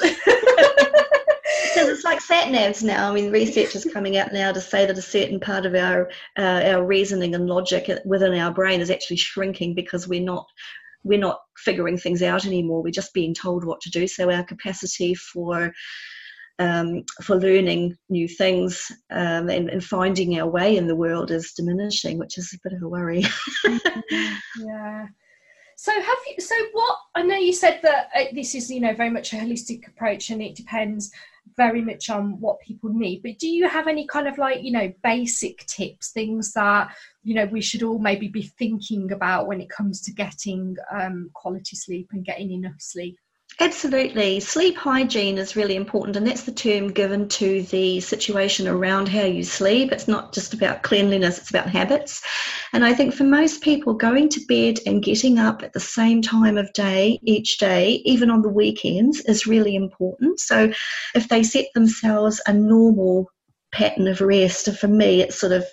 because 1.78 1.90
it's 1.90 2.04
like 2.04 2.22
sat 2.22 2.48
navs 2.48 2.84
now. 2.84 3.10
I 3.10 3.14
mean, 3.14 3.32
research 3.32 3.76
is 3.76 3.86
coming 3.92 4.18
out 4.18 4.34
now 4.34 4.52
to 4.52 4.62
say 4.62 4.86
that 4.86 4.98
a 4.98 5.02
certain 5.02 5.40
part 5.40 5.66
of 5.66 5.76
our 5.76 6.10
uh, 6.38 6.62
our 6.66 6.86
reasoning 6.86 7.36
and 7.36 7.48
logic 7.48 7.90
within 8.06 8.34
our 8.34 8.52
brain 8.52 8.82
is 8.82 8.90
actually 8.90 9.18
shrinking 9.18 9.74
because 9.74 10.08
we're 10.08 10.22
not 10.22 10.48
we're 11.04 11.20
not 11.20 11.40
figuring 11.58 11.98
things 11.98 12.22
out 12.22 12.46
anymore. 12.46 12.84
We're 12.84 12.92
just 12.92 13.14
being 13.14 13.34
told 13.34 13.64
what 13.64 13.82
to 13.82 13.90
do. 13.90 14.08
So 14.08 14.32
our 14.32 14.44
capacity 14.44 15.14
for 15.16 15.74
um, 16.60 17.04
for 17.22 17.36
learning 17.36 17.96
new 18.10 18.28
things 18.28 18.92
um, 19.12 19.48
and, 19.50 19.70
and, 19.70 19.84
finding 19.84 20.40
our 20.40 20.50
way 20.50 20.76
in 20.76 20.88
the 20.88 20.96
world 20.96 21.30
is 21.30 21.54
diminishing, 21.56 22.18
which 22.18 22.40
is 22.40 22.52
a 22.52 22.58
bit 22.68 22.76
of 22.76 22.82
a 22.82 22.90
worry. 22.90 23.24
yeah. 24.60 25.06
So 25.80 25.92
have 25.92 26.18
you? 26.28 26.42
So 26.44 26.56
what? 26.74 26.98
I 27.14 27.22
know 27.22 27.38
you 27.38 27.54
said 27.54 27.82
that 27.84 28.10
uh, 28.16 28.24
this 28.34 28.56
is 28.56 28.70
you 28.72 28.82
know 28.82 28.96
very 28.96 29.12
much 29.12 29.32
a 29.32 29.36
holistic 29.36 29.88
approach, 29.88 30.32
and 30.32 30.42
it 30.42 30.56
depends 30.56 31.12
very 31.56 31.82
much 31.82 32.10
on 32.10 32.40
what 32.42 32.60
people 32.62 32.90
need. 32.90 33.22
But 33.22 33.38
do 33.38 33.48
you 33.48 33.70
have 33.70 33.88
any 33.88 34.08
kind 34.08 34.28
of 34.28 34.40
like 34.40 34.64
you 34.64 34.72
know 34.72 34.92
basic 35.04 35.68
tips, 35.68 36.10
things 36.10 36.52
that 36.54 36.96
you 37.24 37.36
know 37.36 37.46
we 37.46 37.62
should 37.62 37.84
all 37.84 38.00
maybe 38.00 38.28
be 38.28 38.42
thinking 38.42 39.12
about 39.12 39.46
when 39.46 39.62
it 39.62 39.70
comes 39.70 40.02
to 40.02 40.12
getting 40.12 40.76
um, 40.92 41.30
quality 41.36 41.76
sleep 41.76 42.10
and 42.12 42.26
getting 42.26 42.52
enough 42.52 42.80
sleep? 42.80 43.20
Absolutely. 43.60 44.40
Sleep 44.40 44.78
hygiene 44.78 45.40
is 45.40 45.56
really 45.56 45.76
important, 45.76 46.16
and 46.16 46.28
that's 46.28 46.44
the 46.44 46.52
term 46.52 46.92
given 46.92 47.28
to 47.30 47.64
the 47.64 48.00
situation 48.02 48.68
around 48.68 49.08
how 49.08 49.24
you 49.24 49.44
sleep. 49.44 49.92
It's 49.92 50.08
not 50.08 50.32
just 50.32 50.54
about 50.54 50.84
cleanliness, 50.84 51.40
it's 51.40 51.50
about 51.50 51.68
habits. 51.68 52.22
And 52.72 52.86
I 52.86 52.94
think 52.94 53.16
for 53.16 53.24
most 53.24 53.64
people, 53.64 53.96
going 53.96 54.30
to 54.30 54.46
bed 54.48 54.80
and 54.86 55.02
getting 55.02 55.40
up 55.40 55.64
at 55.64 55.74
the 55.74 55.80
same 55.80 56.22
time 56.22 56.56
of 56.58 56.72
day 56.74 57.20
each 57.24 57.58
day, 57.58 58.02
even 58.06 58.30
on 58.30 58.44
the 58.44 58.50
weekends, 58.50 59.22
is 59.22 59.48
really 59.48 59.76
important. 59.76 60.40
So 60.40 60.72
if 61.16 61.28
they 61.28 61.42
set 61.42 61.66
themselves 61.74 62.40
a 62.46 62.54
normal 62.54 63.32
pattern 63.72 64.08
of 64.08 64.22
rest, 64.22 64.72
for 64.78 64.88
me, 64.88 65.22
it's 65.22 65.40
sort 65.40 65.54
of 65.54 65.66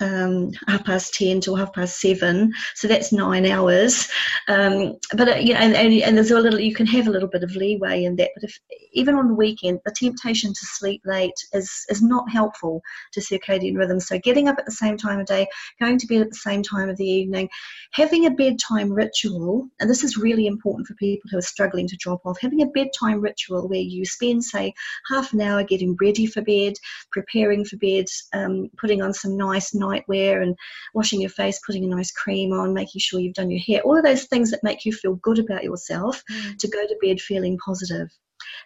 um, 0.00 0.50
half 0.68 0.84
past 0.84 1.14
10 1.14 1.40
till 1.40 1.56
half 1.56 1.72
past 1.72 2.00
7 2.00 2.52
so 2.74 2.86
that's 2.86 3.12
nine 3.12 3.46
hours. 3.46 4.08
Um, 4.48 4.96
but 5.16 5.28
uh, 5.28 5.36
you 5.36 5.54
know 5.54 5.60
and, 5.60 5.74
and, 5.74 5.92
and, 6.02 6.16
there's 6.16 6.30
a 6.30 6.38
little 6.38 6.60
you 6.60 6.74
can 6.74 6.86
have 6.86 7.06
a 7.06 7.10
little 7.10 7.28
bit 7.28 7.42
of 7.42 7.56
leeway 7.56 8.04
in 8.04 8.16
that. 8.16 8.30
But 8.34 8.44
if 8.44 8.58
even 8.92 9.14
on 9.14 9.28
the 9.28 9.34
weekend 9.34 9.80
the 9.84 9.92
temptation 9.92 10.52
to 10.52 10.66
sleep 10.66 11.02
late 11.04 11.34
is 11.52 11.84
is 11.88 12.02
not 12.02 12.30
helpful 12.30 12.82
to 13.12 13.20
circadian 13.20 13.76
rhythm. 13.76 14.00
So 14.00 14.18
getting 14.18 14.48
up 14.48 14.58
at 14.58 14.66
the 14.66 14.72
same 14.72 14.96
time 14.96 15.20
of 15.20 15.26
day 15.26 15.46
going 15.80 15.98
to 15.98 16.06
bed 16.06 16.20
at 16.20 16.30
the 16.30 16.36
same 16.36 16.62
time 16.62 16.88
of 16.88 16.96
the 16.96 17.06
evening 17.06 17.48
having 17.92 18.26
a 18.26 18.30
bedtime 18.30 18.92
ritual 18.92 19.66
and 19.80 19.88
this 19.88 20.04
is 20.04 20.16
really 20.16 20.46
important 20.46 20.86
for 20.86 20.94
people 20.94 21.28
who 21.30 21.38
are 21.38 21.42
struggling 21.42 21.88
to 21.88 21.96
drop 21.96 22.20
off 22.24 22.38
having 22.40 22.62
a 22.62 22.66
bedtime 22.66 23.20
ritual 23.20 23.68
where 23.68 23.78
you 23.78 24.04
spend 24.04 24.42
say 24.44 24.72
half 25.08 25.32
an 25.32 25.40
hour 25.40 25.62
getting 25.64 25.96
ready 26.00 26.26
for 26.26 26.42
bed 26.42 26.74
preparing 27.10 27.64
for 27.64 27.76
bed 27.76 28.06
um, 28.34 28.68
putting 28.78 29.02
on 29.02 29.12
some 29.12 29.36
nice 29.36 29.74
nightwear 29.86 30.42
and 30.42 30.56
washing 30.94 31.20
your 31.20 31.30
face, 31.30 31.60
putting 31.64 31.84
a 31.84 31.88
nice 31.88 32.12
cream 32.12 32.52
on, 32.52 32.74
making 32.74 33.00
sure 33.00 33.20
you've 33.20 33.34
done 33.34 33.50
your 33.50 33.60
hair, 33.60 33.80
all 33.82 33.96
of 33.96 34.04
those 34.04 34.24
things 34.24 34.50
that 34.50 34.64
make 34.64 34.84
you 34.84 34.92
feel 34.92 35.14
good 35.16 35.38
about 35.38 35.64
yourself 35.64 36.22
mm. 36.30 36.58
to 36.58 36.68
go 36.68 36.86
to 36.86 36.96
bed 37.02 37.20
feeling 37.20 37.58
positive. 37.58 38.08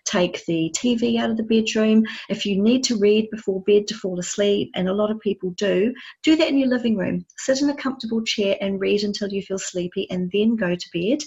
Take 0.04 0.44
the 0.46 0.74
TV 0.76 1.18
out 1.18 1.30
of 1.30 1.36
the 1.36 1.42
bedroom. 1.42 2.04
If 2.28 2.46
you 2.46 2.60
need 2.60 2.84
to 2.84 2.96
read 2.96 3.30
before 3.30 3.62
bed 3.62 3.86
to 3.88 3.94
fall 3.94 4.18
asleep, 4.18 4.70
and 4.74 4.88
a 4.88 4.94
lot 4.94 5.10
of 5.10 5.20
people 5.20 5.50
do, 5.50 5.94
do 6.22 6.36
that 6.36 6.48
in 6.48 6.58
your 6.58 6.68
living 6.68 6.96
room. 6.96 7.24
Sit 7.38 7.62
in 7.62 7.70
a 7.70 7.76
comfortable 7.76 8.22
chair 8.22 8.56
and 8.60 8.80
read 8.80 9.02
until 9.02 9.28
you 9.28 9.42
feel 9.42 9.58
sleepy 9.58 10.10
and 10.10 10.30
then 10.32 10.56
go 10.56 10.74
to 10.74 10.90
bed 10.92 11.22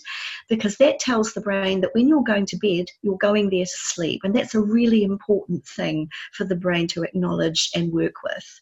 because 0.50 0.78
that 0.78 1.00
tells 1.00 1.34
the 1.34 1.42
brain 1.42 1.82
that 1.82 1.94
when 1.94 2.08
you're 2.08 2.24
going 2.24 2.46
to 2.48 2.58
bed, 2.58 2.86
you're 3.02 3.18
going 3.18 3.50
there 3.50 3.66
to 3.66 3.72
sleep. 3.72 4.22
And 4.24 4.36
that's 4.36 4.56
a 4.56 4.62
really 4.62 5.04
important 5.04 5.66
thing 5.66 6.10
for 6.34 6.44
the 6.44 6.56
brain 6.56 6.88
to 6.90 7.04
acknowledge 7.04 7.70
and 7.76 7.92
work 7.92 8.16
with 8.24 8.62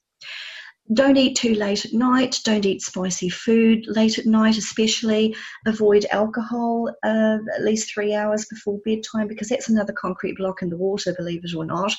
don't 0.93 1.17
eat 1.17 1.36
too 1.36 1.56
late 1.56 1.86
at 1.86 1.93
night. 1.93 2.39
Don't 2.43 2.65
eat 2.65 2.82
spicy 2.82 3.30
food 3.30 3.86
late 3.88 4.17
at 4.17 4.25
night, 4.25 4.58
especially. 4.58 5.36
Avoid 5.65 6.06
alcohol 6.12 6.89
uh, 7.04 7.38
at 7.56 7.63
least 7.63 7.93
three 7.93 8.13
hours 8.13 8.45
before 8.45 8.80
bedtime 8.84 9.27
because 9.27 9.49
that's 9.49 9.69
another 9.69 9.93
concrete 9.93 10.38
block 10.38 10.62
in 10.62 10.69
the 10.69 10.77
water, 10.77 11.13
believe 11.17 11.43
it 11.43 11.56
or 11.56 11.65
not. 11.65 11.93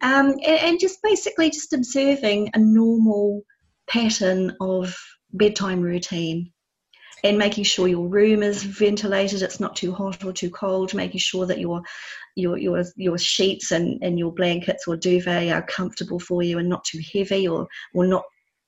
Um, 0.00 0.32
and, 0.44 0.60
and 0.60 0.80
just 0.80 1.02
basically 1.02 1.50
just 1.50 1.72
observing 1.72 2.50
a 2.54 2.58
normal 2.58 3.42
pattern 3.88 4.56
of 4.60 4.96
bedtime 5.32 5.80
routine 5.80 6.52
and 7.24 7.38
making 7.38 7.64
sure 7.64 7.88
your 7.88 8.08
room 8.08 8.42
is 8.42 8.62
ventilated 8.62 9.42
it's 9.42 9.60
not 9.60 9.76
too 9.76 9.92
hot 9.92 10.24
or 10.24 10.32
too 10.32 10.50
cold 10.50 10.92
making 10.94 11.20
sure 11.20 11.46
that 11.46 11.58
your 11.58 11.82
your 12.34 12.58
your 12.58 12.84
your 12.96 13.18
sheets 13.18 13.70
and, 13.70 14.02
and 14.02 14.18
your 14.18 14.32
blankets 14.32 14.86
or 14.86 14.96
duvet 14.96 15.52
are 15.52 15.62
comfortable 15.62 16.18
for 16.18 16.42
you 16.42 16.58
and 16.58 16.68
not 16.68 16.84
too 16.84 17.00
heavy 17.12 17.46
or 17.46 17.66
or 17.94 18.06
not 18.06 18.24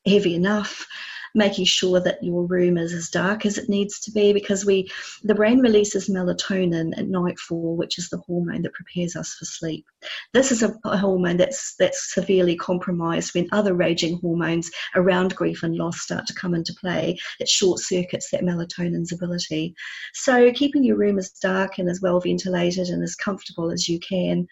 heavy 0.07 0.35
enough 0.35 0.87
making 1.35 1.65
sure 1.65 2.01
that 2.01 2.23
your 2.23 2.47
room 2.47 2.77
is 2.79 2.93
as 2.93 3.09
dark 3.09 3.45
as 3.45 3.59
it 3.59 3.69
needs 3.69 3.99
to 4.01 4.13
be 4.13 4.33
because 4.33 4.65
we 4.65 4.89
the 5.23 5.35
brain 5.35 5.59
releases 5.59 6.09
melatonin 6.09 6.97
at 6.97 7.09
nightfall 7.09 7.77
which 7.77 7.99
is 7.99 8.09
the 8.09 8.19
hormone 8.19 8.63
that 8.63 8.73
prepares 8.73 9.17
us 9.17 9.35
for 9.35 9.45
sleep. 9.45 9.85
This 10.33 10.53
is 10.53 10.63
a, 10.63 10.75
hormone 10.97 11.37
that's 11.37 11.75
that's 11.79 12.15
severely 12.15 12.57
compromised 12.57 13.35
when 13.35 13.49
other 13.53 13.75
raging 13.75 14.19
hormones 14.21 14.71
around 14.95 15.35
grief 15.35 15.63
and 15.63 15.77
loss 15.77 16.01
start 16.01 16.27
to 16.27 16.35
come 16.35 16.55
into 16.55 16.75
play 16.81 17.19
it 17.41 17.49
short 17.49 17.81
circuits 17.81 18.31
that 18.31 18.43
melatonin's 18.43 19.13
ability. 19.13 19.75
So 20.13 20.53
keeping 20.53 20.85
your 20.85 20.97
room 20.97 21.19
as 21.19 21.31
dark 21.31 21.79
and 21.79 21.89
as 21.89 22.01
well 22.01 22.21
ventilated 22.21 22.89
and 22.89 23.03
as 23.03 23.17
comfortable 23.17 23.71
as 23.71 23.89
you 23.89 23.99
can 24.01 24.47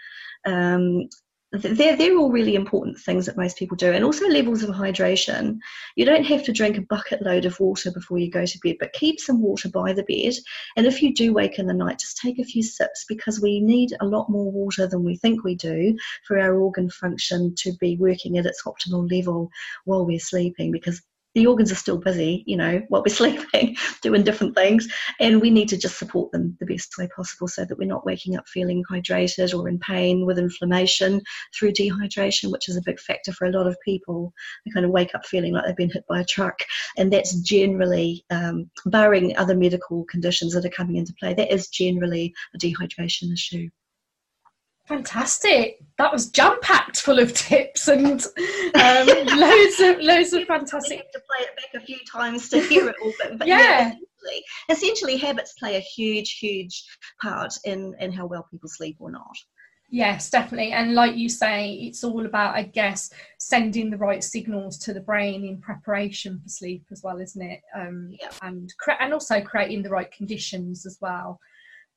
um, 0.44 1.08
they're, 1.52 1.96
they're 1.96 2.16
all 2.16 2.30
really 2.30 2.54
important 2.54 2.98
things 2.98 3.26
that 3.26 3.36
most 3.36 3.58
people 3.58 3.76
do. 3.76 3.92
And 3.92 4.04
also 4.04 4.26
levels 4.26 4.62
of 4.62 4.70
hydration. 4.70 5.58
You 5.96 6.06
don't 6.06 6.24
have 6.24 6.42
to 6.44 6.52
drink 6.52 6.78
a 6.78 6.82
bucket 6.82 7.22
load 7.22 7.44
of 7.44 7.60
water 7.60 7.90
before 7.90 8.18
you 8.18 8.30
go 8.30 8.46
to 8.46 8.58
bed, 8.62 8.76
but 8.80 8.94
keep 8.94 9.20
some 9.20 9.42
water 9.42 9.68
by 9.68 9.92
the 9.92 10.04
bed. 10.04 10.34
And 10.76 10.86
if 10.86 11.02
you 11.02 11.14
do 11.14 11.34
wake 11.34 11.58
in 11.58 11.66
the 11.66 11.74
night, 11.74 11.98
just 11.98 12.16
take 12.16 12.38
a 12.38 12.44
few 12.44 12.62
sips 12.62 13.04
because 13.06 13.40
we 13.40 13.60
need 13.60 13.90
a 14.00 14.06
lot 14.06 14.30
more 14.30 14.50
water 14.50 14.86
than 14.86 15.04
we 15.04 15.16
think 15.16 15.44
we 15.44 15.54
do 15.54 15.96
for 16.26 16.38
our 16.38 16.58
organ 16.58 16.88
function 16.88 17.54
to 17.56 17.72
be 17.80 17.96
working 17.96 18.38
at 18.38 18.46
its 18.46 18.62
optimal 18.64 19.10
level 19.10 19.50
while 19.84 20.06
we're 20.06 20.18
sleeping 20.18 20.72
because 20.72 21.02
the 21.34 21.46
organs 21.46 21.72
are 21.72 21.76
still 21.76 21.98
busy, 21.98 22.44
you 22.46 22.56
know, 22.56 22.82
while 22.88 23.02
we're 23.02 23.14
sleeping, 23.14 23.76
doing 24.02 24.22
different 24.22 24.54
things, 24.54 24.88
and 25.20 25.40
we 25.40 25.50
need 25.50 25.68
to 25.68 25.76
just 25.76 25.98
support 25.98 26.32
them 26.32 26.56
the 26.60 26.66
best 26.66 26.96
way 26.98 27.08
possible 27.14 27.48
so 27.48 27.64
that 27.64 27.78
we're 27.78 27.88
not 27.88 28.06
waking 28.06 28.36
up 28.36 28.46
feeling 28.48 28.84
hydrated 28.90 29.58
or 29.58 29.68
in 29.68 29.78
pain 29.78 30.26
with 30.26 30.38
inflammation 30.38 31.20
through 31.54 31.72
dehydration, 31.72 32.50
which 32.50 32.68
is 32.68 32.76
a 32.76 32.82
big 32.84 33.00
factor 33.00 33.32
for 33.32 33.46
a 33.46 33.52
lot 33.52 33.66
of 33.66 33.76
people. 33.84 34.32
They 34.64 34.72
kind 34.72 34.86
of 34.86 34.92
wake 34.92 35.14
up 35.14 35.26
feeling 35.26 35.52
like 35.52 35.64
they've 35.66 35.76
been 35.76 35.90
hit 35.90 36.04
by 36.08 36.20
a 36.20 36.24
truck, 36.24 36.60
and 36.96 37.12
that's 37.12 37.34
generally, 37.40 38.24
um, 38.30 38.70
barring 38.86 39.36
other 39.36 39.56
medical 39.56 40.04
conditions 40.04 40.54
that 40.54 40.64
are 40.64 40.70
coming 40.70 40.96
into 40.96 41.14
play, 41.18 41.34
that 41.34 41.52
is 41.52 41.68
generally 41.68 42.34
a 42.54 42.58
dehydration 42.58 43.32
issue. 43.32 43.68
Fantastic! 44.86 45.78
That 45.98 46.12
was 46.12 46.30
jam 46.30 46.58
packed 46.62 47.00
full 47.00 47.18
of 47.18 47.32
tips 47.34 47.88
and 47.88 48.22
um, 48.74 49.06
loads 49.38 49.80
of 49.80 50.00
loads 50.00 50.32
of 50.32 50.44
fantastic. 50.46 50.98
have 50.98 51.12
to 51.12 51.20
play 51.20 51.46
it 51.46 51.56
back 51.56 51.82
a 51.82 51.84
few 51.84 51.98
times 52.10 52.48
to 52.50 52.60
hear 52.60 52.88
it 52.88 52.96
all, 53.02 53.12
but, 53.20 53.38
but 53.38 53.48
yeah. 53.48 53.58
yeah 53.58 53.92
essentially, 54.22 54.44
essentially, 54.70 55.16
habits 55.16 55.54
play 55.58 55.76
a 55.76 55.80
huge, 55.80 56.38
huge 56.38 56.84
part 57.20 57.52
in 57.64 57.94
in 58.00 58.12
how 58.12 58.26
well 58.26 58.46
people 58.50 58.68
sleep 58.68 58.96
or 58.98 59.10
not. 59.10 59.36
Yes, 59.90 60.30
definitely. 60.30 60.72
And 60.72 60.94
like 60.94 61.16
you 61.16 61.28
say, 61.28 61.74
it's 61.74 62.02
all 62.02 62.24
about, 62.24 62.54
I 62.54 62.62
guess, 62.62 63.10
sending 63.38 63.90
the 63.90 63.98
right 63.98 64.24
signals 64.24 64.78
to 64.78 64.94
the 64.94 65.02
brain 65.02 65.44
in 65.44 65.60
preparation 65.60 66.40
for 66.42 66.48
sleep 66.48 66.86
as 66.90 67.02
well, 67.04 67.20
isn't 67.20 67.42
it? 67.42 67.60
Um, 67.76 68.08
yeah. 68.18 68.30
And 68.40 68.72
cre- 68.80 68.92
and 69.00 69.12
also 69.12 69.42
creating 69.42 69.82
the 69.82 69.90
right 69.90 70.10
conditions 70.10 70.86
as 70.86 70.96
well. 71.02 71.38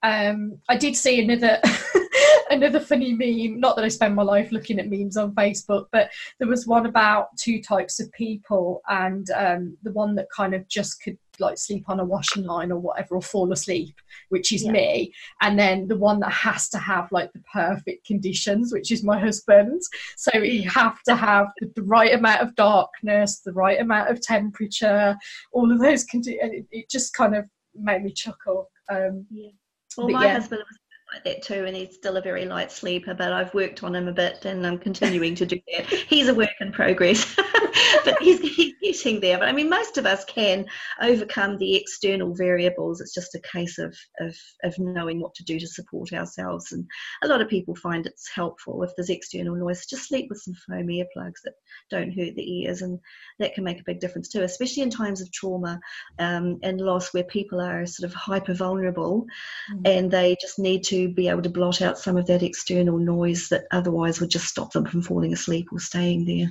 Um, 0.04 0.60
I 0.68 0.76
did 0.76 0.98
see 0.98 1.24
another 1.24 1.62
another 2.50 2.80
funny 2.80 3.14
meme. 3.14 3.60
Not 3.60 3.76
that 3.76 3.86
I 3.86 3.90
spend 3.90 4.16
my 4.16 4.24
life 4.24 4.52
looking 4.52 4.80
at 4.80 4.90
memes 4.90 5.18
on 5.18 5.36
Facebook, 5.36 5.88
but 5.92 6.10
there 6.40 6.48
was 6.48 6.68
one 6.68 6.86
about 6.86 7.36
two 7.38 7.62
types 7.62 8.00
of 8.00 8.12
people, 8.12 8.82
and 8.88 9.30
um, 9.32 9.78
the 9.84 9.92
one 9.92 10.16
that 10.16 10.28
kind 10.36 10.54
of 10.54 10.68
just 10.68 11.02
could 11.02 11.18
like 11.40 11.58
sleep 11.58 11.90
on 11.90 12.00
a 12.00 12.06
washing 12.06 12.44
line 12.44 12.72
or 12.72 12.80
whatever, 12.80 13.16
or 13.16 13.22
fall 13.22 13.52
asleep, 13.52 13.96
which 14.30 14.52
is 14.52 14.64
yeah. 14.64 14.72
me, 14.72 15.14
and 15.42 15.60
then 15.60 15.88
the 15.88 15.98
one 15.98 16.20
that 16.20 16.32
has 16.32 16.70
to 16.70 16.78
have 16.78 17.12
like 17.12 17.32
the 17.34 17.44
perfect 17.54 18.06
conditions, 18.06 18.72
which 18.72 18.92
is 18.92 19.04
my 19.04 19.20
husband. 19.20 19.82
So 20.18 20.38
you 20.38 20.70
have 20.70 21.02
to 21.04 21.16
have 21.16 21.48
the, 21.60 21.72
the 21.76 21.84
right 21.84 22.14
amount 22.14 22.42
of 22.42 22.56
darkness, 22.56 23.40
the 23.40 23.54
right 23.54 23.80
amount 23.80 24.10
of 24.10 24.22
temperature, 24.22 25.18
all 25.52 25.72
of 25.72 25.80
those 25.80 26.04
conditions. 26.04 26.40
It, 26.42 26.66
it, 26.72 26.90
just 26.90 27.14
kind 27.14 27.36
of 27.36 27.46
made 27.74 28.04
me 28.04 28.12
chuckle. 28.12 28.70
Um, 28.90 29.26
yeah. 29.30 29.50
Well, 29.98 30.10
my 30.10 30.26
yeah. 30.26 30.34
husband 30.34 30.62
was 30.70 30.78
like 31.16 31.24
that 31.24 31.42
too, 31.42 31.66
and 31.66 31.76
he's 31.76 31.96
still 31.96 32.18
a 32.18 32.22
very 32.22 32.46
light 32.46 32.72
sleeper. 32.72 33.14
But 33.14 33.32
I've 33.34 33.54
worked 33.54 33.84
on 33.84 33.96
him 33.96 34.08
a 34.08 34.14
bit, 34.14 34.46
and 34.46 34.66
I'm 34.66 34.78
continuing 34.78 35.36
to 35.36 35.46
do 35.46 35.60
that. 35.74 35.86
He's 35.88 36.28
a 36.28 36.34
work 36.36 36.50
in 36.60 36.72
progress, 36.72 37.36
but 38.06 38.22
he's, 38.22 38.40
he's 38.40 38.74
getting 38.82 39.22
there. 39.22 39.38
But 39.38 39.48
I 39.48 39.52
mean, 39.52 39.70
most 39.70 39.98
of 39.98 40.06
us 40.06 40.26
can 40.26 40.66
overcome 41.02 41.58
the 41.58 41.76
external 41.76 42.34
variables. 42.34 43.02
It's 43.02 43.14
just 43.14 43.36
a 43.36 43.40
case 43.40 43.78
of, 43.78 43.96
of 44.20 44.36
of 44.64 44.78
knowing 44.78 45.22
what 45.22 45.34
to 45.36 45.44
do 45.44 45.60
to 45.60 45.68
support 45.68 46.14
ourselves. 46.14 46.72
And 46.72 46.86
a 47.24 47.28
lot 47.28 47.42
of 47.42 47.50
people 47.50 47.76
find 47.76 48.06
it's 48.06 48.30
helpful 48.34 48.84
if 48.84 48.92
there's 48.96 49.10
external 49.10 49.56
noise. 49.56 49.86
Just 49.86 50.08
sleep 50.08 50.28
with 50.30 50.42
some 50.42 50.56
foam 50.68 50.88
earplugs 50.88 51.42
that 51.44 51.54
don't 51.90 52.12
hurt 52.12 52.36
the 52.36 52.62
ears, 52.62 52.82
and 52.82 53.00
that 53.40 53.54
can 53.54 53.64
make 53.64 53.80
a 53.80 53.86
big 53.86 54.00
difference 54.00 54.30
too, 54.30 54.44
especially 54.44 54.84
in 54.84 54.90
times 54.90 55.22
of 55.22 55.32
trauma 55.32 55.80
um, 56.20 56.60
and 56.64 56.82
loss 56.82 57.14
where 57.14 57.24
people 57.24 57.62
are 57.62 57.86
sort 57.86 58.10
of 58.10 58.14
hyper 58.14 58.54
vulnerable, 58.54 59.26
mm. 59.74 59.88
and 59.88 60.12
they 60.12 60.36
just 60.42 60.60
need 60.60 60.84
to 60.84 61.05
to 61.08 61.14
be 61.14 61.28
able 61.28 61.42
to 61.42 61.50
blot 61.50 61.82
out 61.82 61.98
some 61.98 62.18
of 62.18 62.28
that 62.28 62.44
external 62.44 62.98
noise 62.98 63.50
that 63.50 63.66
otherwise 63.72 64.20
would 64.20 64.30
just 64.30 64.48
stop 64.48 64.72
them 64.72 64.86
from 64.86 65.02
falling 65.02 65.34
asleep 65.34 65.68
or 65.72 65.80
staying 65.80 66.26
there. 66.26 66.50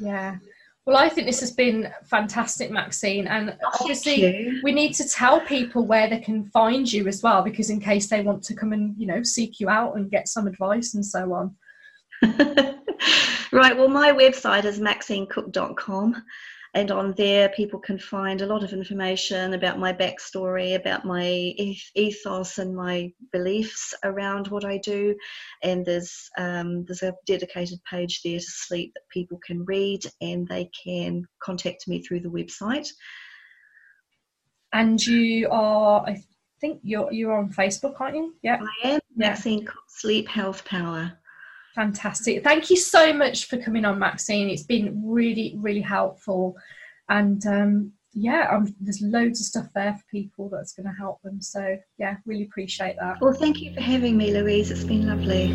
Yeah. 0.00 0.36
Well, 0.86 0.96
I 0.96 1.08
think 1.08 1.26
this 1.26 1.40
has 1.40 1.52
been 1.52 1.92
fantastic, 2.04 2.70
Maxine, 2.70 3.26
and 3.26 3.56
oh, 3.62 3.70
obviously 3.80 4.60
we 4.62 4.72
need 4.72 4.94
to 4.94 5.08
tell 5.08 5.40
people 5.40 5.86
where 5.86 6.08
they 6.08 6.18
can 6.18 6.46
find 6.50 6.90
you 6.90 7.06
as 7.06 7.22
well, 7.22 7.42
because 7.42 7.70
in 7.70 7.80
case 7.80 8.08
they 8.08 8.22
want 8.22 8.42
to 8.44 8.54
come 8.54 8.72
and 8.72 8.94
you 8.98 9.06
know 9.06 9.22
seek 9.22 9.60
you 9.60 9.68
out 9.68 9.96
and 9.96 10.10
get 10.10 10.26
some 10.26 10.46
advice 10.46 10.94
and 10.94 11.04
so 11.04 11.32
on. 11.32 11.54
right. 13.52 13.76
Well, 13.76 13.88
my 13.88 14.12
website 14.12 14.64
is 14.64 14.80
maxinecook.com 14.80 16.22
and 16.74 16.90
on 16.90 17.12
there 17.16 17.48
people 17.48 17.80
can 17.80 17.98
find 17.98 18.40
a 18.40 18.46
lot 18.46 18.62
of 18.62 18.72
information 18.72 19.54
about 19.54 19.78
my 19.78 19.92
backstory 19.92 20.76
about 20.76 21.04
my 21.04 21.26
ethos 21.94 22.58
and 22.58 22.74
my 22.74 23.12
beliefs 23.32 23.94
around 24.04 24.48
what 24.48 24.64
i 24.64 24.78
do. 24.78 25.14
And 25.62 25.84
there's 25.84 26.30
um, 26.38 26.84
there's 26.84 27.02
a 27.02 27.14
dedicated 27.26 27.80
page 27.84 28.22
there 28.22 28.38
to 28.38 28.44
sleep 28.44 28.92
that 28.94 29.08
people 29.10 29.38
can 29.44 29.64
read 29.64 30.04
and 30.20 30.46
they 30.46 30.70
can 30.84 31.26
contact 31.42 31.88
me 31.88 32.02
through 32.02 32.20
the 32.20 32.28
website. 32.28 32.88
And 34.72 35.04
you 35.04 35.48
are 35.50 36.04
i 36.06 36.22
think 36.60 36.80
you're 36.82 37.10
you're 37.10 37.36
on 37.36 37.52
facebook 37.52 38.00
aren't 38.00 38.16
you? 38.16 38.34
Yeah. 38.42 38.60
I 38.84 38.88
am. 38.88 39.00
Maxine 39.16 39.62
yeah. 39.62 39.70
sleep 39.88 40.28
health 40.28 40.64
power 40.64 41.19
Fantastic. 41.74 42.42
Thank 42.42 42.70
you 42.70 42.76
so 42.76 43.12
much 43.12 43.46
for 43.46 43.56
coming 43.58 43.84
on, 43.84 43.98
Maxine. 43.98 44.50
It's 44.50 44.64
been 44.64 45.02
really, 45.04 45.54
really 45.58 45.80
helpful. 45.80 46.56
And 47.08 47.44
um, 47.46 47.92
yeah, 48.12 48.48
um, 48.50 48.74
there's 48.80 49.00
loads 49.02 49.40
of 49.40 49.46
stuff 49.46 49.68
there 49.74 49.94
for 49.94 50.04
people 50.10 50.48
that's 50.48 50.72
going 50.72 50.86
to 50.86 50.92
help 50.92 51.22
them. 51.22 51.40
So 51.40 51.78
yeah, 51.98 52.16
really 52.26 52.44
appreciate 52.44 52.96
that. 53.00 53.20
Well, 53.20 53.32
thank 53.32 53.60
you 53.60 53.72
for 53.74 53.80
having 53.80 54.16
me, 54.16 54.32
Louise. 54.32 54.70
It's 54.70 54.84
been 54.84 55.06
lovely. 55.06 55.50